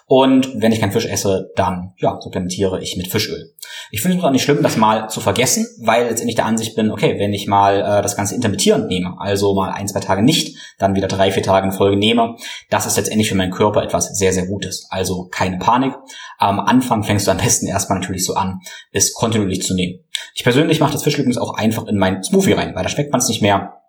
[0.08, 3.54] und wenn ich keinen Fisch esse, dann ja, supplementiere ich mit Fischöl.
[3.90, 6.92] Ich finde es auch nicht schlimm, das mal zu vergessen, weil letztendlich der Ansicht bin,
[6.92, 10.56] okay, wenn ich mal äh, das Ganze intermittierend nehme, also mal ein, zwei Tage nicht,
[10.78, 12.36] dann wieder drei, vier Tage in Folge nehme,
[12.70, 14.88] das ist letztendlich für meinen Körper etwas sehr, sehr Gutes.
[14.90, 15.94] Also keine Panik.
[16.38, 20.00] Am Anfang fängst du am besten erstmal natürlich so an, es kontinuierlich zu nehmen.
[20.34, 23.12] Ich persönlich mache das Fisch übrigens auch einfach in meinen Smoothie rein, weil da schmeckt
[23.12, 23.82] man es nicht mehr.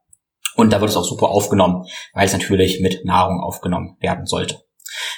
[0.56, 4.66] Und da wird es auch super aufgenommen, weil es natürlich mit Nahrung aufgenommen werden sollte.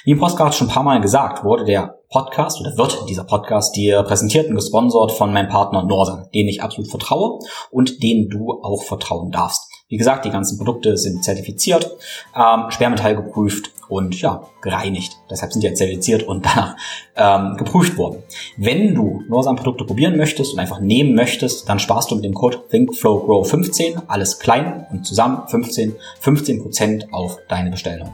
[0.03, 3.75] Wie im Podcast schon ein paar Mal gesagt, wurde der Podcast oder wird dieser Podcast
[3.75, 7.39] dir präsentiert und gesponsert von meinem Partner Norsan, den ich absolut vertraue
[7.71, 9.68] und den du auch vertrauen darfst.
[9.89, 11.97] Wie gesagt, die ganzen Produkte sind zertifiziert,
[12.35, 15.17] ähm, Sperrmetall geprüft und ja, gereinigt.
[15.31, 16.75] Deshalb sind die ja zertifiziert und danach
[17.15, 18.21] ähm, geprüft worden.
[18.55, 22.59] Wenn du Norsan-Produkte probieren möchtest und einfach nehmen möchtest, dann sparst du mit dem Code
[22.71, 28.13] ThinkFlowGrow15, alles klein und zusammen 15, 15% auf deine Bestellung.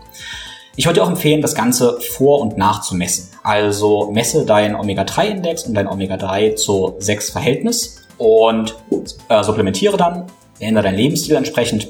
[0.78, 3.30] Ich würde dir auch empfehlen, das Ganze vor und nach zu messen.
[3.44, 8.78] Also messe deinen Omega-3-Index und dein Omega-3 zu 6 Verhältnis und
[9.28, 10.26] äh, supplementiere dann,
[10.60, 11.90] ändere deinen Lebensstil entsprechend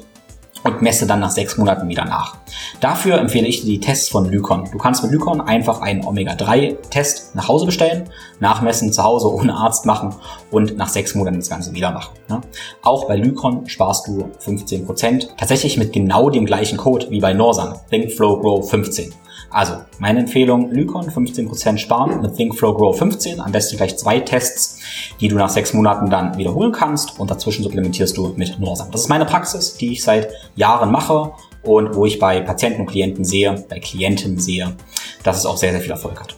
[0.66, 2.38] und messe dann nach sechs Monaten wieder nach.
[2.82, 4.68] Dafür empfehle ich dir die Tests von Lycon.
[4.72, 9.86] Du kannst mit Lycon einfach einen Omega-3-Test nach Hause bestellen, nachmessen, zu Hause ohne Arzt
[9.86, 10.16] machen
[10.50, 12.16] und nach sechs Monaten das Ganze wieder machen.
[12.82, 17.76] Auch bei Lycon sparst du 15%, tatsächlich mit genau dem gleichen Code wie bei Norsan,
[17.92, 19.14] ThinkFlowGrow 15.
[19.56, 24.82] Also, meine Empfehlung, Lycon 15% sparen mit ThinkFlow Grow 15, am besten gleich zwei Tests,
[25.22, 28.92] die du nach sechs Monaten dann wiederholen kannst und dazwischen supplementierst du mit Norsam.
[28.92, 30.28] Das ist meine Praxis, die ich seit
[30.58, 31.32] Jahren mache
[31.64, 34.76] und wo ich bei Patienten und Klienten sehe, bei Klienten sehe,
[35.24, 36.36] dass es auch sehr, sehr viel Erfolg hat.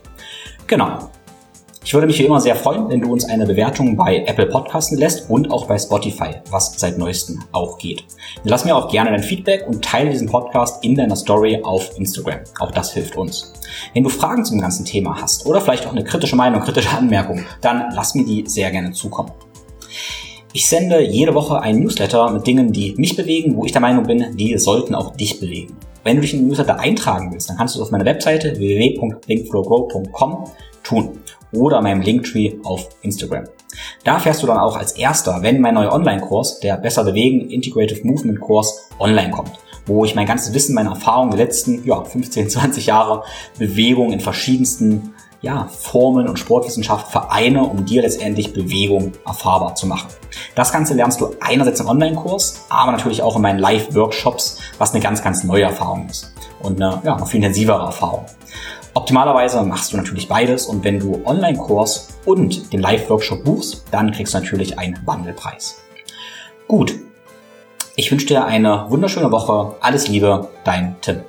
[0.67, 1.09] Genau.
[1.87, 4.97] Ich würde mich wie immer sehr freuen, wenn du uns eine Bewertung bei Apple Podcasten
[4.97, 8.03] lässt und auch bei Spotify, was seit neuestem auch geht.
[8.43, 12.39] Lass mir auch gerne dein Feedback und teile diesen Podcast in deiner Story auf Instagram.
[12.59, 13.53] Auch das hilft uns.
[13.93, 17.45] Wenn du Fragen zum ganzen Thema hast oder vielleicht auch eine kritische Meinung, kritische Anmerkung,
[17.61, 19.31] dann lass mir die sehr gerne zukommen.
[20.51, 24.03] Ich sende jede Woche ein Newsletter mit Dingen, die mich bewegen, wo ich der Meinung
[24.03, 25.77] bin, die sollten auch dich bewegen.
[26.03, 28.57] Wenn du dich in den Newsletter eintragen willst, dann kannst du es auf meiner Webseite
[28.57, 30.49] www.linkflowgrow.com
[30.83, 31.19] tun
[31.57, 33.45] oder meinem Linktree auf Instagram.
[34.03, 38.05] Da fährst du dann auch als erster, wenn mein neuer Online-Kurs, der Besser Bewegen Integrative
[38.05, 39.51] Movement Kurs, online kommt
[39.87, 43.23] wo ich mein ganzes Wissen, meine Erfahrungen der letzten ja, 15, 20 Jahre
[43.57, 50.09] Bewegung in verschiedensten ja, Formeln und Sportwissenschaft vereine, um dir letztendlich Bewegung erfahrbar zu machen.
[50.55, 55.01] Das Ganze lernst du einerseits im Online-Kurs, aber natürlich auch in meinen Live-Workshops, was eine
[55.01, 58.25] ganz, ganz neue Erfahrung ist und eine ja, noch viel intensivere Erfahrung.
[58.97, 64.33] Optimalerweise machst du natürlich beides und wenn du Online-Kurs und den Live-Workshop buchst, dann kriegst
[64.33, 65.83] du natürlich einen Wandelpreis.
[66.67, 66.95] Gut.
[67.95, 69.75] Ich wünsche dir eine wunderschöne Woche.
[69.81, 71.21] Alles Liebe, dein Tim.